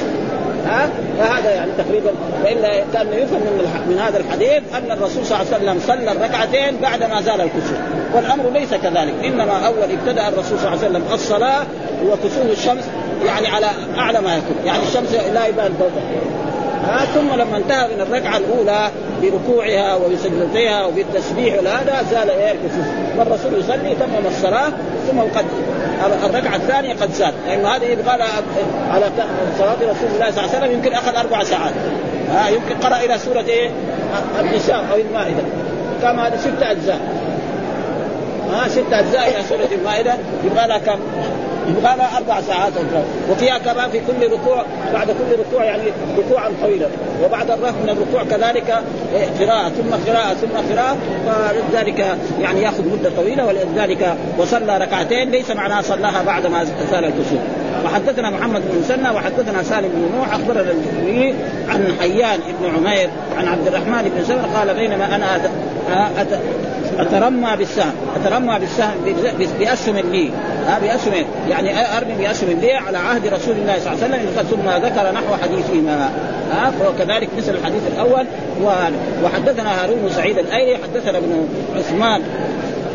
[0.67, 0.89] ها؟
[1.19, 2.11] فهذا يعني تقريبا
[2.45, 6.77] وإلا كان يفهم من, من هذا الحديث أن الرسول صلى الله عليه وسلم صلى الركعتين
[6.83, 7.79] بعد ما زال الكسوف
[8.15, 9.15] والأمر ليس كذلك.
[9.25, 11.67] إنما أول ابتدأ الرسول صلى الله عليه وسلم الصلاة
[12.07, 12.85] وكسوف الشمس
[13.27, 13.67] يعني على
[13.99, 14.57] أعلى ما يكون.
[14.67, 15.75] يعني الشمس لا يبان
[16.91, 18.91] ها ثم لما انتهى من الركعة الأولى
[19.23, 22.87] بركوعها وبسجدتها وبالتسبيح وهذا زال إيه الكسوف
[23.19, 24.71] والرسول يصلي تمم الصلاة
[25.11, 25.45] ثم قد
[26.25, 27.35] الركعة الثانية قد زاد.
[27.47, 28.11] لأنه هذه يبغى
[28.91, 29.11] على
[29.59, 31.73] صلاة رسول الله صلى الله عليه وسلم يمكن أخذ أربع ساعات.
[32.33, 33.71] ها يمكن قرأ إلى سورة إيه
[34.41, 35.43] النساء أو المائدة.
[36.03, 37.01] كما هذه ست أجزاء.
[38.53, 40.15] ها ست أجزاء إلى سورة المائدة.
[40.45, 41.01] يبغى لها كم؟
[41.71, 42.73] يبغى لها أربع ساعات
[43.31, 45.83] وفيها كمان في كل ركوع بعد كل ركوع يعني
[46.19, 46.87] ركوعا طويلا.
[47.25, 48.83] وبعد الرفع من الركوع كذلك
[49.41, 50.97] قراءة ثم قراءة ثم قراءة.
[51.27, 57.39] فلذلك يعني يأخذ مدة طويلة ولذلك وصلى ركعتين ليس معناها صلاها بعد ما زال الكسوف
[57.85, 61.35] وحدثنا محمد بن مسنى وحدثنا سالم بن نوح أخبرنا الجبري
[61.69, 65.51] عن حيان بن عمير عن عبد الرحمن بن سمر قال بينما أنا أت...
[66.19, 66.41] أت...
[66.99, 68.95] أترمى بالسهم أترمى بالسهم
[69.59, 70.31] بأسهم لي.
[70.67, 74.43] ها باسهم يعني أرمي باسهم لي على عهد رسول الله صلى الله عليه وسلم.
[74.51, 76.11] ثم ذكر نحو حديثهما.
[76.53, 78.27] ها؟ وكذلك مثل الحديث الأول.
[79.25, 82.23] وحدثنا هارون سعيد الأيلي حدثنا ابن عثمان.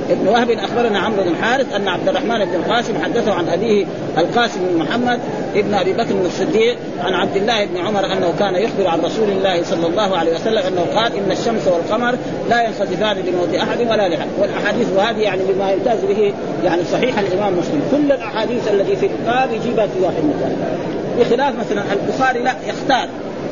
[0.10, 3.86] ابن وهب أخبرنا عمرو بن الحارث أن عبد الرحمن بن القاسم حدثه عن أبيه
[4.18, 5.20] القاسم بن محمد
[5.56, 9.64] ابن أبي بكر الصديق عن عبد الله بن عمر أنه كان يخبر عن رسول الله
[9.64, 12.16] صلى الله عليه وسلم أنه قال إن الشمس والقمر
[12.50, 14.28] لا ينخسفان بموت أحد ولا لحد.
[14.40, 17.82] والأحاديث وهذه يعني بما يمتاز به يعني صحيح الإمام مسلم.
[17.92, 20.56] كل الأحاديث التي في الباب يجيبها في واحد مثلا.
[21.20, 23.10] بخلاف مثلا البخاري لا يختار.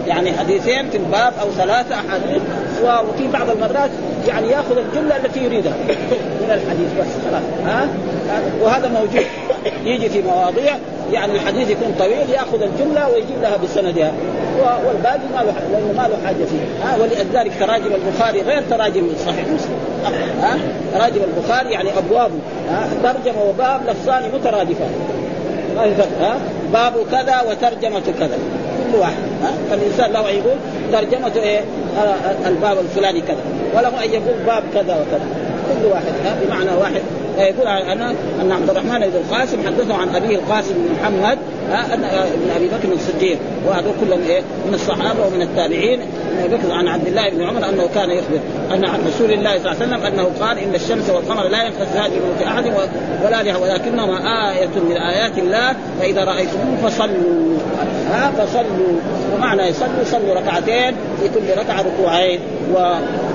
[0.08, 2.42] يعني حديثين في الباب أو ثلاثة احاديث
[2.84, 3.90] وفي بعض المرات
[4.28, 5.74] يعني يأخذ الجملة التي يريدها
[6.42, 7.08] من الحديث بس.
[7.30, 7.44] خلاص.
[7.66, 7.88] ها؟
[8.62, 9.26] وهذا موجود.
[9.86, 10.76] يجي في مواضيع
[11.12, 14.12] يعني الحديث يكون طويل يأخذ الجملة ويجيب لها بسندها.
[14.88, 16.86] والباقي ما له لأنه ما له حاجة فيه.
[16.86, 19.78] ها؟ ولذلك تراجم البخاري غير تراجم صحيح مسلم.
[20.42, 20.58] ها؟
[20.94, 22.36] تراجم البخاري يعني أبوابه.
[22.70, 24.92] ها؟ ترجمة وباب لفظان مترادفان.
[25.76, 25.84] ما
[26.22, 26.36] ها؟
[26.74, 28.38] باب كذا وترجمة كذا.
[28.94, 30.58] كل واحد ها؟ فالإنسان له أن يقول
[30.92, 31.62] ترجمه إيه؟
[32.48, 33.38] الباب الفلاني كذا
[33.76, 35.28] وله أن يقول باب كذا وكذا
[35.70, 37.02] كل واحد ها؟ بمعنى واحد.
[37.38, 41.38] يقول أنا أن عبد الرحمن بن القاسم حدثه عن أبيه القاسم بن محمد
[41.72, 43.38] أن ابن أبي بكر الصديق.
[43.68, 46.00] وهذول كلهم إيه من الصحابة ومن التابعين.
[46.52, 48.40] بكر عن عبد الله بن عمر أنه كان يخبر
[48.74, 52.12] أن عن رسول الله صلى الله عليه وسلم أنه قال إن الشمس والقمر لا ينخسفان
[52.12, 52.66] بموت أحد
[53.26, 54.18] ولا لها ولكنهما
[54.52, 57.58] آية من آيات الله فإذا رأيتموه فصلوا.
[58.12, 59.00] ها فصلوا.
[59.36, 62.40] ومعنى يصلوا صلوا ركعتين في كل ركعة ركوعين.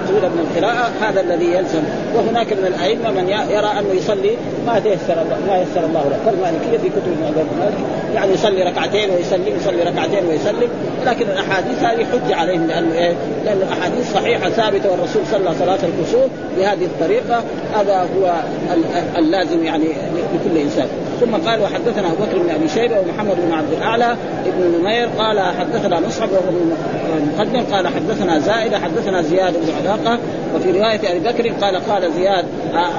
[0.09, 1.83] وطول من القراءة هذا الذي يلزم.
[2.15, 6.19] وهناك من الأئمة من يرى أنه يصلي ما تيسر الله ما يسر الله له.
[6.25, 7.75] كالمالكية في كتب المالك
[8.15, 10.69] يعني يصلي ركعتين ويسلم يصلي ركعتين ويسلم
[11.07, 16.31] لكن الأحاديث هذه حجة عليهم لأنه إيه؟ لأن الأحاديث صحيحة ثابتة والرسول صلى صلاة الكسوف
[16.59, 17.43] بهذه الطريقة
[17.75, 18.35] هذا هو
[19.19, 19.87] اللازم يعني
[20.35, 20.87] لكل إنسان
[21.21, 24.17] ثم قال وحدثنا أبو بكر بن أبي شيبة ومحمد بن عبد الأعلى
[24.47, 26.43] ابن نمير قال حدثنا مصعب وهو
[27.19, 30.19] المقدم قال حدثنا زائده حدثنا زياد بن علاقة
[30.55, 32.91] وفي رواية أبي بكر قال قال زياد آه، آه،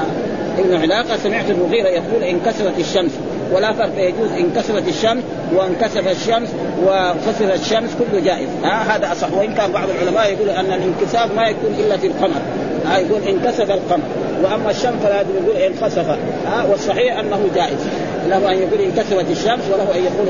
[0.60, 3.12] ابن علاقة سمعت المغيرة يقول انكسفت الشمس
[3.52, 5.24] ولا فرق يجوز انكسفت الشمس
[5.56, 6.50] وانكسف الشمس
[6.86, 8.50] وخسف الشمس كله جائز.
[8.64, 9.34] ها هذا أصح.
[9.34, 12.42] وإن كان بعض العلماء يقول أن الانخساف ما يكون إلا في القمر.
[12.86, 14.04] ها يقول انخسف القمر.
[14.44, 16.10] وأما الشمس فلا يقول انخسف
[16.48, 17.80] ها والصحيح أنه جائز.
[18.28, 20.28] له أن يقول انكسفت الشمس وله أن يقول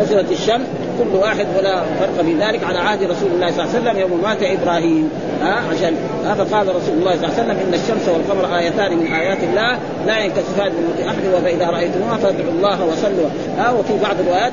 [0.00, 0.66] انخسفت الشمس.
[0.98, 3.98] كل واحد ولا فرق في ذلك على عهد رسول الله صلى الله عليه وسلم.
[4.00, 5.10] يوم مات إبراهيم.
[5.42, 9.06] ها عشان هذا قال رسول الله صلى الله عليه وسلم إن الشمس والقمر آيتان من
[9.06, 13.28] آيات الله لا ينكسفان بموت أحد فاذا رأيتموها فادعوا الله وصلوا.
[13.58, 14.52] ها وفي بعض الروايات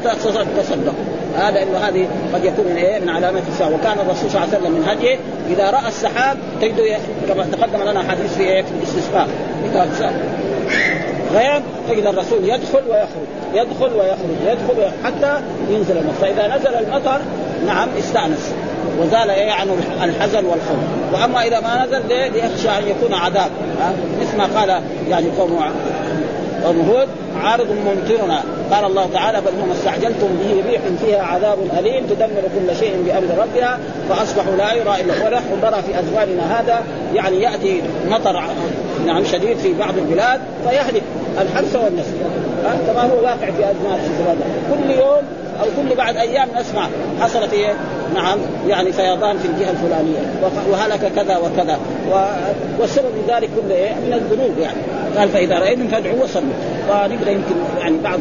[0.57, 0.93] تصدقوا
[1.37, 4.57] هذا إنه هذه قد يكون من إيه؟ من علامات الساعة وكان الرسول صلى الله عليه
[4.57, 5.17] وسلم من هديه
[5.49, 9.27] إذا رأى السحاب تجد كما تقدم لنا حديث في إيه؟ في الاستسقاء.
[11.33, 17.19] غيم تجد الرسول يدخل ويخرج يدخل ويخرج يدخل ويخرج حتى ينزل المطر فإذا نزل المطر
[17.67, 18.53] نعم استأنس.
[19.01, 19.53] وزال إيه
[20.03, 20.79] الحزن والخوف.
[21.13, 23.51] وأما إذا ما نزل ليخشى أن يكون عذاب.
[24.21, 25.59] مثل ما قال يعني قوم
[26.63, 27.07] قوم هود
[27.43, 28.43] عارض ممطرنا.
[28.71, 33.43] قال الله تعالى بل هم استعجلتم به ريح فيها عذاب أليم تدمر كل شيء بأمر
[33.43, 38.43] ربها فأصبحوا لا يرى إلا ونحن نرى في ازماننا هذا يعني يأتي مطر
[39.05, 41.03] نعم شديد في بعض البلاد فيهلك.
[41.41, 42.13] الحرث والنسل
[42.87, 43.99] كما هو واقع في أزمان
[44.71, 45.21] كل يوم
[45.59, 46.87] أو كل بعد أيام نسمع
[47.21, 47.73] حصلت إيه؟
[48.15, 48.37] نعم
[48.67, 50.19] يعني فيضان في الجهة الفلانية.
[50.71, 51.79] وهلك كذا وكذا.
[52.79, 54.77] والسبب في ذلك كله إيه؟ من الذنوب يعني.
[55.17, 56.53] قال فإذا رأيتم فادعوا وصلوا.
[56.89, 58.19] ونبدا يمكن يعني بعض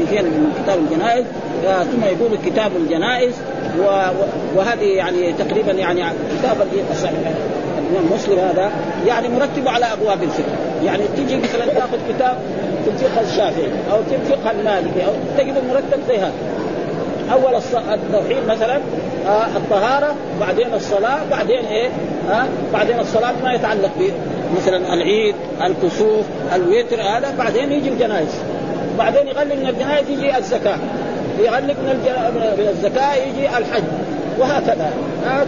[0.00, 1.24] مثال من كتاب الجنائز.
[1.66, 3.34] آه، ثم يقول كتاب الجنائز.
[4.56, 6.02] وهذه يعني تقريبا يعني
[6.38, 6.56] كتاب
[7.90, 8.70] الإمام مسلم هذا
[9.06, 10.56] يعني مرتب على أبواب الفقه.
[10.84, 12.36] يعني تيجي مثلا تأخذ كتاب
[12.84, 16.32] في الفقه الشافعي أو في الفقه المالكي أو تجد مرتب زي هذا.
[17.32, 17.60] أول
[17.94, 18.80] التوحيد مثلا
[19.26, 21.88] آه الطهارة بعدين الصلاة بعدين إيه؟
[22.30, 24.10] آه بعدين الصلاة ما يتعلق ب
[24.56, 28.34] مثلا العيد الكسوف الوتر هذا بعدين يجي الجنائز.
[28.98, 30.78] بعدين يغلق من الجنائز يجي الزكاة.
[31.38, 32.00] يغلق من,
[32.58, 33.82] من الزكاة يجي الحج.
[34.38, 34.90] وهكذا.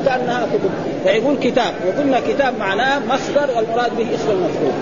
[0.06, 0.70] كأنها كتب.
[1.04, 1.74] فيقول كتاب.
[1.86, 4.72] وقلنا كتاب معناه مصدر والمراد به اسم المفعول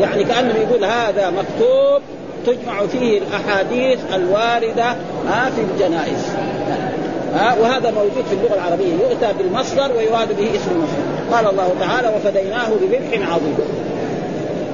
[0.00, 2.02] يعني كأنه يقول هذا مكتوب
[2.46, 4.96] تجمع فيه الأحاديث الواردة
[5.56, 6.28] في الجنائز.
[7.34, 8.92] آه وهذا موجود في اللغة العربية.
[8.92, 11.36] يؤتى بالمصدر ويراد به اسم المصدر.
[11.36, 13.56] قال الله تعالى وفديناه بذبح عظيم.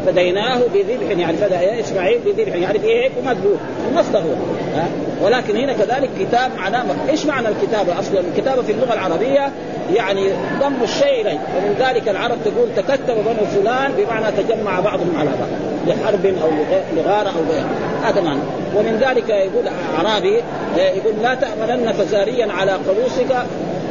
[0.07, 3.61] فديناه بذبح يعني فدى إسماعيل بذبح يعني بايه؟ بمذبوح
[3.91, 4.35] المصدر هو
[4.77, 4.89] ها
[5.23, 9.53] ولكن هنا كذلك كتاب معناه إيش معنى الكتابه أصلا؟ الكتابه في اللغة العربية
[9.95, 10.29] يعني
[10.61, 15.49] ضم الشيء إليه ومن ذلك العرب تقول تكتب بنو فلان بمعنى تجمع بعضهم على بعض
[15.87, 16.51] لحرب أو
[16.97, 17.71] لغارة أو غيره
[18.03, 18.41] هذا معنى
[18.77, 19.65] ومن ذلك يقول
[19.97, 20.43] أعرابي
[20.77, 23.37] يقول لا تامنن فزاريا على قلوسك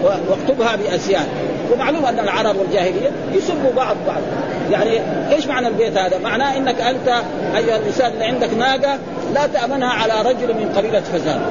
[0.04, 1.26] واكتبها بأسياد
[1.74, 4.22] ومعلوم أن العرب والجاهلية يسبوا بعض بعض
[4.72, 5.00] يعني
[5.32, 7.08] إيش معنى البيت هذا؟ معناه إنك أنت
[7.56, 8.98] أيها الانسان اللي عندك ناقة
[9.34, 11.42] لا تأمنها على رجل من قبيلة فزان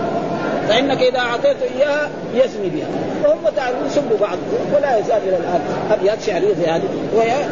[0.68, 2.86] فإنك إذا أعطيته إياها يزني بها.
[3.24, 4.38] وهم تعرفون يسبوا بعض
[4.74, 6.82] ولا يزال إلى الآن أبيات شعرية زي هذه.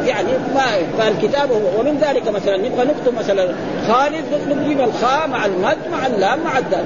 [0.05, 0.63] يعني ما
[0.97, 1.79] فالكتاب هو.
[1.79, 3.49] ومن ذلك مثلا نبغى نكتب مثلا
[3.87, 6.83] خالد نجيب الخاء مع المد مع اللام مع الدال.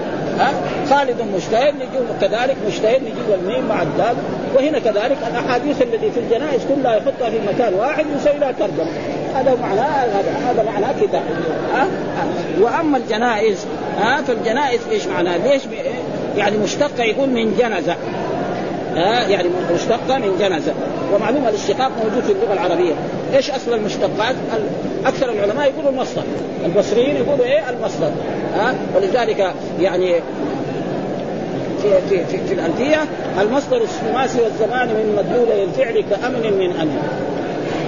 [0.89, 4.15] خالد مجتهد نجيب كذلك مجتهد نجيب الميم مع الدال.
[4.55, 8.91] وهنا كذلك الأحاديث التي في الجنائز كلها يحطها في مكان واحد يسوي لها ترجمة.
[9.35, 11.21] هذا معناه هذا هذا معناه كذا
[11.73, 11.87] ها؟
[12.59, 13.65] وأما الجنائز
[13.99, 15.61] ها؟ فالجنائز إيش معناه؟ ليش
[16.37, 17.95] يعني مشتقة يقول من جنزه
[18.95, 20.73] ها؟ يعني مشتقة من جنزه
[21.13, 22.93] ومعلومه الاشتقاق موجود في اللغة العربية.
[23.33, 24.35] إيش أصل المشتقات؟
[25.05, 26.23] أكثر العلماء يقولوا المصدر.
[26.65, 28.11] البصريين يقولوا إيه؟ المصدر.
[28.55, 30.15] ها؟ ولذلك يعني
[31.81, 33.03] في في في, في الألفية
[33.41, 36.97] المصدر الثلاثي والزمان من مدلول الفعل كأمن من أمن.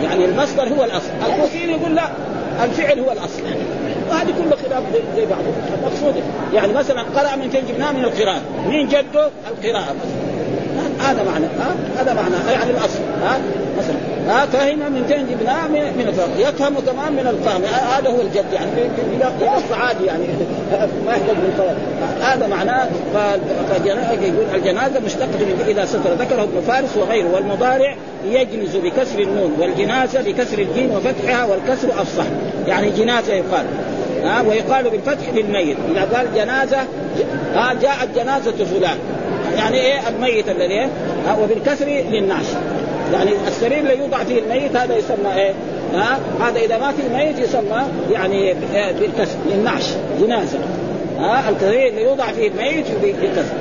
[0.03, 1.09] يعني المصدر هو الأصل.
[1.27, 2.09] الكوفيين يقول لا
[2.63, 3.43] الفعل هو الأصل.
[4.09, 4.83] وهذه كل خلاف
[5.15, 5.43] زي بعضه
[5.77, 6.23] المقصود
[6.53, 8.41] يعني مثلا قرأ من فين جبناه من القراءة.
[8.69, 9.95] مين جده؟ القراءة
[10.99, 11.45] هذا معنى.
[11.97, 12.35] هذا معنى.
[12.51, 12.99] يعني الأصل.
[13.23, 13.39] ها؟
[13.77, 14.12] مثلا.
[14.27, 17.61] ها فهم من فين جبناه من, الفهم يفهم كمان من الفهم.
[17.63, 18.53] هذا هو الجد.
[18.53, 18.71] يعني
[19.41, 20.23] ينص عادي يعني.
[21.05, 21.77] ما يحتاج من طلب.
[22.23, 22.87] هذا معناه
[24.21, 26.13] يقول الجنازة مشتقة من إذا ستر.
[26.13, 27.33] ذكره ابن فارس وغيره.
[27.33, 32.25] والمضارع يجنز بكسر النون والجنازة بكسر الجيم وفتحها والكسر أفصح.
[32.67, 33.65] يعني جنازة يقال.
[34.23, 36.77] ها ويقال بالفتح للميت إذا قال جنازة
[37.55, 38.97] ها جاءت جنازة فلان.
[39.57, 40.87] يعني إيه؟ الميت الذي
[41.41, 42.45] وبالكسر للنعش
[43.13, 45.53] يعني السرير اللي يوضع فيه الميت هذا يسمى إيه؟
[45.93, 48.53] ها؟ هذا إذا ما في ميت يسمى يعني
[48.99, 49.83] بالكسر للنعش
[50.19, 50.59] جنازة.
[51.19, 53.53] ها؟ السرير اللي يوضع فيه الميت بالكسر.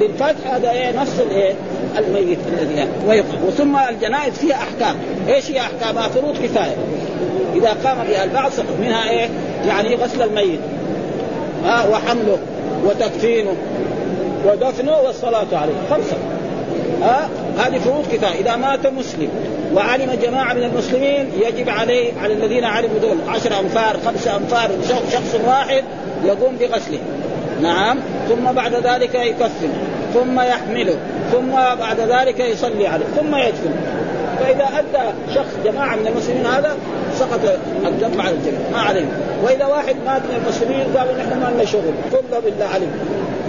[0.00, 1.52] بالفتح هذا إيه؟ نفس الإيه؟
[1.98, 3.38] الميت الذي ويقع.
[3.46, 4.96] وثم الجنائز فيها أحكام،
[5.28, 6.76] إيش هي احكامها؟ فروض كفاية.
[7.56, 9.28] إذا قام بها البعض منها إيه؟
[9.68, 10.60] يعني غسل الميت.
[11.64, 12.38] ها؟ وحمله
[12.84, 13.54] وتكفينه
[14.46, 15.74] ودفنه والصلاة عليه.
[15.90, 16.16] خمسة.
[17.02, 19.28] ها؟ هذه فروض كفاية إذا مات مسلم
[19.74, 24.70] وعلم جماعة من المسلمين يجب عليه على الذين علموا دول عشر أنفار خمسة أنفار
[25.12, 25.84] شخص واحد
[26.24, 26.98] يقوم بغسله.
[27.62, 27.98] نعم.
[28.28, 29.68] ثم بعد ذلك يكفن
[30.14, 30.96] ثم يحمله
[31.32, 33.74] ثم بعد ذلك يصلي عليه ثم يدفن.
[34.40, 36.76] فإذا أدى شخص جماعة من المسلمين هذا
[37.18, 37.40] سقط
[37.86, 38.60] الذنب على الجميع.
[38.72, 39.06] ما عليه
[39.44, 41.94] وإذا واحد مات من المسلمين قالوا نحن ما لنا شغل.
[42.10, 42.88] كله بالله عليك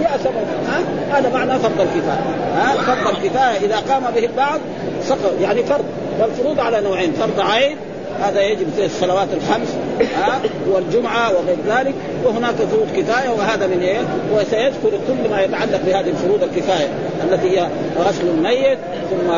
[0.00, 0.30] يأثم
[0.68, 0.80] ها؟
[1.18, 2.20] هذا معنى فرض الكفاية.
[2.56, 4.60] ها؟ فرض الكفاية إذا قام به البعض
[5.02, 5.32] سقط.
[5.40, 5.84] يعني فرض.
[6.20, 7.12] والفروض على نوعين.
[7.12, 7.76] فرض عين
[8.22, 9.68] هذا يجب في الصلوات الخمس
[10.16, 11.94] ها؟ والجمعة وغير ذلك.
[12.24, 14.00] وهناك فروض كفاية وهذا من إيه؟
[14.34, 16.88] وسيذكر كل ما يتعلق بهذه الفروض الكفاية
[17.24, 17.66] التي هي
[17.98, 18.78] غسل الميت
[19.10, 19.32] ثم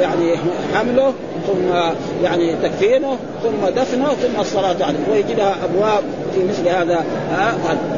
[0.00, 0.36] يعني
[0.74, 1.12] حمله
[1.46, 1.74] ثم
[2.24, 4.98] يعني تكفينه ثم دفنه ثم الصلاة عليه.
[5.12, 6.02] ويجي لها أبواب
[6.34, 7.04] في مثل هذا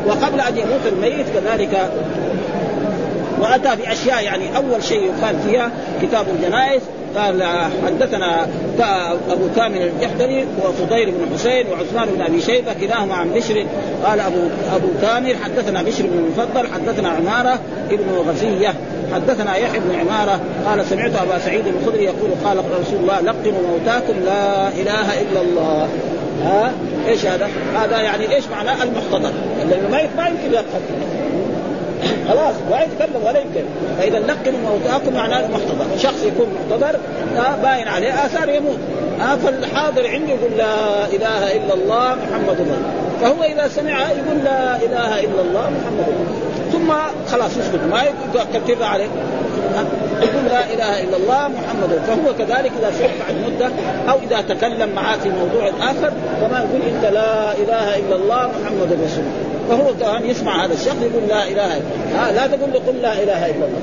[0.07, 1.91] وقبل أن يموت الميت كذلك
[3.41, 5.71] وأتى بأشياء يعني أول شيء يقال فيها
[6.03, 6.83] كتاب الجنائز.
[7.17, 7.43] قال
[7.87, 8.47] حدثنا
[9.31, 13.67] أبو كامل الجحدري وفضيل بن حسين وعثمان بن أبي شيبة كلاهما عن بشر.
[14.05, 14.39] قال أبو
[14.77, 17.59] أبو كامل حدثنا بشر بن المفضل حدثنا عمارة
[17.91, 18.75] ابن غزية
[19.15, 20.41] حدثنا يحيى بن عمارة.
[20.67, 25.89] قال سمعت أبا سعيد الخدري يقول قال رسول الله لقنوا موتاكم لا إله إلا الله.
[26.45, 26.73] ها؟
[27.09, 29.33] إيش هذا؟ هذا يعني إيش معناه المحتضر
[29.71, 30.81] لأنه ما يمكن يلقن
[32.29, 33.65] خلاص لا يتكلم ولا يمكن.
[33.99, 36.99] فإذا لقنوا موتاكم معناه المحتضر شخص يكون محتضر
[37.63, 38.79] باين عليه اثار يموت.
[39.21, 44.77] آه فالحاضر عنده يقول لا إله إلا الله محمد رسول فهو إذا سمع يقول لا
[44.77, 46.93] إله إلا الله محمد رسول ثم
[47.33, 49.07] خلاص يسكت ما يكثر عليه.
[50.25, 53.71] يقول لا إله إلا الله محمد فهو كذلك إذا سمع بعد مدة
[54.09, 58.99] أو إذا تكلم معاه في موضوع آخر كمان يقول انت لا إله إلا الله محمد
[59.05, 59.25] رسول
[59.69, 62.31] فهو كمان يسمع هذا الشخص يقول لا إله إلا الله.
[62.31, 63.83] لا تقول له قل لا إله إلا الله.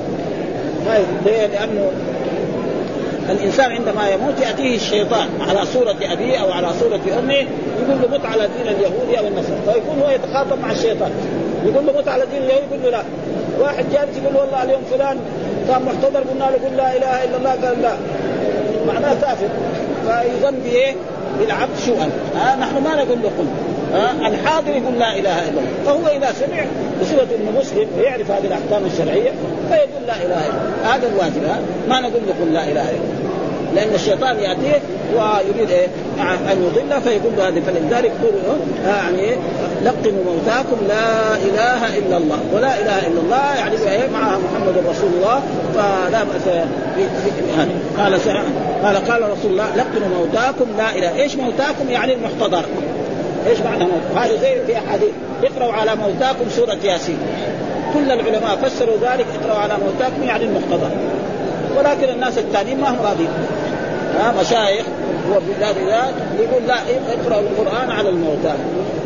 [0.86, 1.90] ما لأنه
[3.30, 8.26] الإنسان عندما يموت يأتيه الشيطان على صورة أبيه أو على صورة أمه يقول له مت
[8.26, 11.10] على دين اليهودي أو النصارى فيكون هو يتخاطب مع الشيطان.
[11.64, 13.02] يقول له مت على دين اليهود يقول له لا.
[13.60, 15.16] واحد جالس يقول والله اليوم فلان
[15.68, 17.92] كان محتضر قلنا له قل لا إله إلا الله قال لا.
[18.86, 19.48] معناه كافر
[20.06, 20.94] فيظن بايه؟
[21.40, 23.46] بالعبد سوءا ها نحن ما نقول له قل.
[23.92, 25.62] ها الحاضر يقول لا إله إلا الله.
[25.86, 26.64] فهو إذا سمع
[27.00, 29.30] بصفة إنه مسلم ويعرف هذه الأحكام الشرعية
[29.68, 30.94] فيقول لا إله إلا الله.
[30.94, 33.21] هذا الواجب ها؟ ما نقول له قل لا إله إلا الله.
[33.74, 34.80] لأن الشيطان ياتيه
[35.14, 35.86] ويريد إيه؟
[36.52, 38.12] أن يضله فيقول هذه فلذلك
[38.86, 39.36] يعني
[39.84, 42.38] لقنوا موتاكم لا إله إلا الله.
[42.54, 45.42] ولا إله إلا الله يعني إيه معها محمد رسول الله.
[45.74, 46.48] فلا بأس
[47.98, 48.18] قال
[48.84, 51.22] قال قال رسول الله لقنوا موتاكم لا إله.
[51.22, 52.64] إيش موتاكم؟ يعني المحتضر.
[53.46, 55.10] إيش معنى موت؟ هذا زي في أحاديث.
[55.44, 57.18] اقرأوا على موتاكم سورة ياسين.
[57.94, 60.90] كل العلماء فسروا ذلك اقرأوا على موتاكم يعني المحتضر.
[61.76, 63.28] ولكن الناس الثانيين ما هم راضين
[64.20, 64.84] ها مشايخ
[65.30, 66.74] وبلاد ذات يقول لا
[67.20, 68.54] اقرأوا القرآن على الموتى.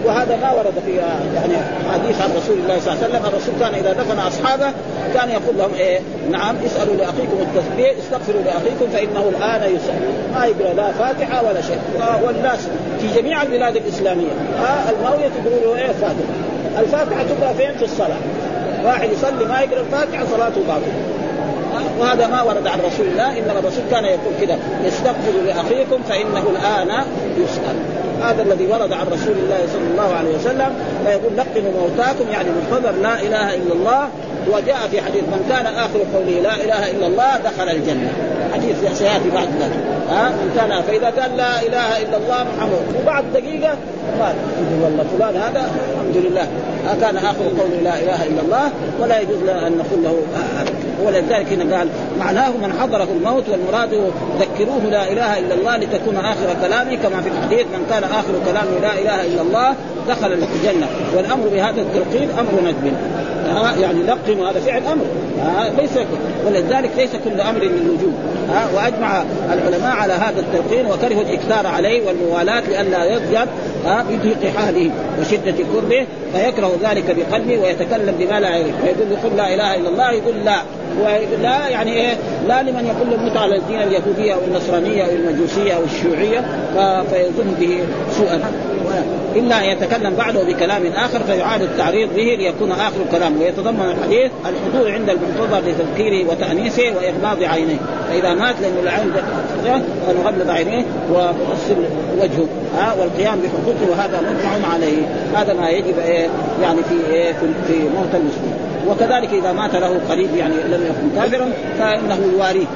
[0.04, 1.56] وهذا ما ورد في يعني
[1.92, 3.26] حديث عن رسول الله صلى الله عليه وسلم.
[3.26, 4.72] الرسول كان إذا دفن أصحابه
[5.14, 10.00] كان يقول لهم إيه؟ نعم اسألوا لأخيكم التسبيح استغفروا لأخيكم فإنه الآن يسال
[10.34, 11.78] ما يقرأ لا فاتحة ولا شيء.
[12.24, 12.58] والناس
[13.00, 16.36] في جميع البلاد الإسلامية آه الماويه تقولوا له إيه؟ فاتحة.
[16.78, 18.18] الفاتحة تقرأ فين؟ في الصلاة.
[18.84, 20.92] واحد يصلي ما يقرأ الفاتحة صلاته باطلة.
[21.98, 23.38] وهذا ما ورد عن رسول الله.
[23.38, 27.04] إنما الرسول كان يقول كذا استغفروا لأخيكم فإنه الآن
[27.38, 27.76] يسأل.
[28.22, 30.70] هذا الذي ورد عن رسول الله صلى الله عليه وسلم.
[31.04, 34.08] فيقول لقنوا موتاكم يعني منتظر لا إله إلا الله.
[34.52, 38.12] وجاء في حديث من كان آخر قوله لا إله إلا الله دخل الجنة.
[38.54, 39.82] حديث سيأتي بعد ذلك.
[40.10, 42.82] ها؟ من كان فإذا قال لا إله إلا الله محمد.
[43.02, 43.74] وبعد دقيقة
[44.20, 44.34] قال
[44.82, 45.70] والله فلان هذا
[46.16, 46.48] الحمد لله.
[47.00, 50.16] كان آخر قوله لا إله إلا الله ولا يجوز أن نقول له
[51.04, 51.88] ولذلك هنا قال
[52.18, 57.28] معناه من حضره الموت والمراد ذكروه لا إله إلا الله لتكون آخر كلامه كما في
[57.28, 59.74] الحديث من كان آخر كلامه لا إله إلا الله
[60.08, 60.86] دخل الجنة.
[61.16, 62.96] والأمر بهذا التلقين أمر ندب
[63.80, 65.04] يعني لقن هذا فعل أمر.
[65.78, 65.90] ليس
[66.46, 68.14] ولذلك ليس كل أمر للوجوب
[68.74, 73.46] وأجمع العلماء على هذا التلقين وكرهوا الإكثار عليه والموالاة لئلا يضجر
[73.86, 74.90] بضيق حاله
[75.20, 80.12] وشدة كربه فيكره ذلك بقلبه ويتكلم بما لا يعرف فيقول يقول لا إله إلا الله
[80.12, 80.62] يقول لا.
[81.00, 82.16] ويقول لا يعني إيه
[82.48, 86.44] لا لمن يقول الموت على الدين اليهودية أو النصرانيه أو المجوسيه أو الشيوعيه
[87.10, 87.78] فيظن به
[88.18, 88.40] سوءا.
[89.36, 93.40] إلا أن يتكلم بعده بكلام آخر فيعاد التعريض به ليكون آخر كلامه.
[93.40, 97.78] ويتضمن الحديث الحضور عند المنتظر لتذكيره وتأنيسه وإغماض عينيه.
[98.08, 99.12] فإذا مات لأنه العين
[100.08, 101.76] ونغمض عينيه ونغسل
[102.20, 102.46] وجهه.
[102.78, 105.02] ها والقيام بحقوقه وهذا مجمع عليه.
[105.34, 106.28] هذا ما يجب إيه
[106.62, 106.78] يعني
[107.10, 112.18] إيه في, في موت المسلم وكذلك إذا مات له قريب يعني لم يكن كافرا فإنه
[112.32, 112.66] يواريه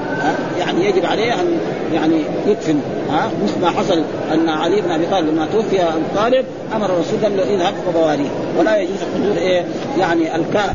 [0.59, 1.57] يعني يجب عليه أن
[1.93, 4.03] يعني يدفن ها؟ مثل ما حصل
[4.33, 6.45] أن علي بن أبي طالب لما توفي أبو طالب
[6.75, 9.65] أمر الرسول قال له اذهب فبواريه ولا يجوز حضور إيه؟
[9.99, 10.73] يعني الكا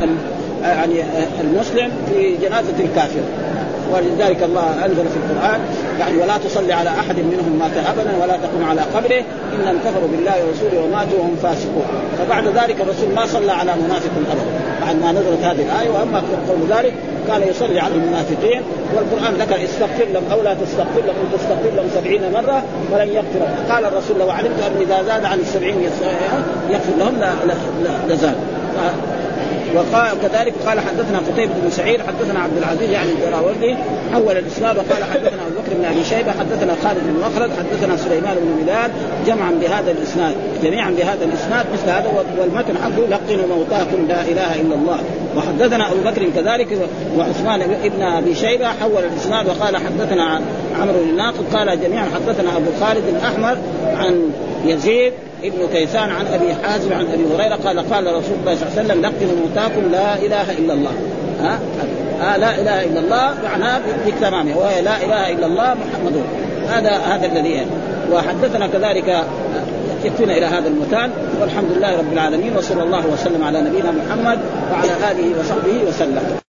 [0.62, 1.03] يعني
[1.41, 3.20] المسلم في جنازة الكافر.
[3.93, 5.61] ولذلك الله أنزل في القرآن
[6.01, 9.24] يعني ولا تصلي على أحد منهم مات أبدا ولا تقم على قبره
[9.55, 11.87] انهم كفروا بالله ورسوله وماتوا وهم فاسقون.
[12.18, 14.47] فبعد ذلك الرسول ما صلى على منافق أبدا.
[14.87, 16.95] بعد ما نزلت هذه الآية وأما قول ذلك
[17.28, 18.62] كان يصلي على المنافقين.
[18.95, 22.62] والقرآن ذكر استغفر لهم أو لا تستغفر لهم ان تستغفر لهم سبعين مرة
[22.93, 25.82] فلن يغفر قال الرسول لو علمت أن إذا زاد عن السبعين
[26.70, 27.14] يغفر لهم
[28.09, 28.37] لزاد
[29.77, 33.77] وقال كذلك قال حدثنا قتيبة بن سعيد حدثنا عبد العزيز يعني الدراوردي
[34.12, 38.35] حول الإسناد وقال حدثنا أبو بكر بن أبي شيبة حدثنا خالد بن مخلد حدثنا سليمان
[38.35, 38.91] بن بلال
[39.27, 44.74] جمعا بهذا الإسناد جميعا بهذا الإسناد مثل هذا والمتن حقه لقنوا موتاكم لا إله إلا
[44.74, 44.99] الله.
[45.37, 46.68] وحدثنا أبو بكر كذلك
[47.18, 50.41] وعثمان بن أبي شيبة حول الإسناد وقال حدثنا
[50.81, 53.57] عمرو بن ناقد قال جميعا حدثنا أبو خالد الاحمر
[53.97, 54.31] عن
[54.64, 55.12] يزيد
[55.49, 58.84] ابن كيسان عن أبي حازم عن أبي هريرة قال قال رسول الله صلى الله عليه
[58.84, 60.92] وسلم لقنوا موتاكم لا إله إلا الله.
[61.42, 61.59] ها؟
[62.22, 66.22] آه لا إله إلا الله معناه بتمامه وهي لا إله إلا الله محمد.
[66.68, 67.66] هذا هذا الذي
[68.12, 69.24] وحدثنا كذلك
[70.05, 74.38] يكفينا إلى هذا المكان والحمد لله رب العالمين وصلى الله وسلم على نبينا محمد
[74.72, 76.45] وعلى آله وصحبه وسلم.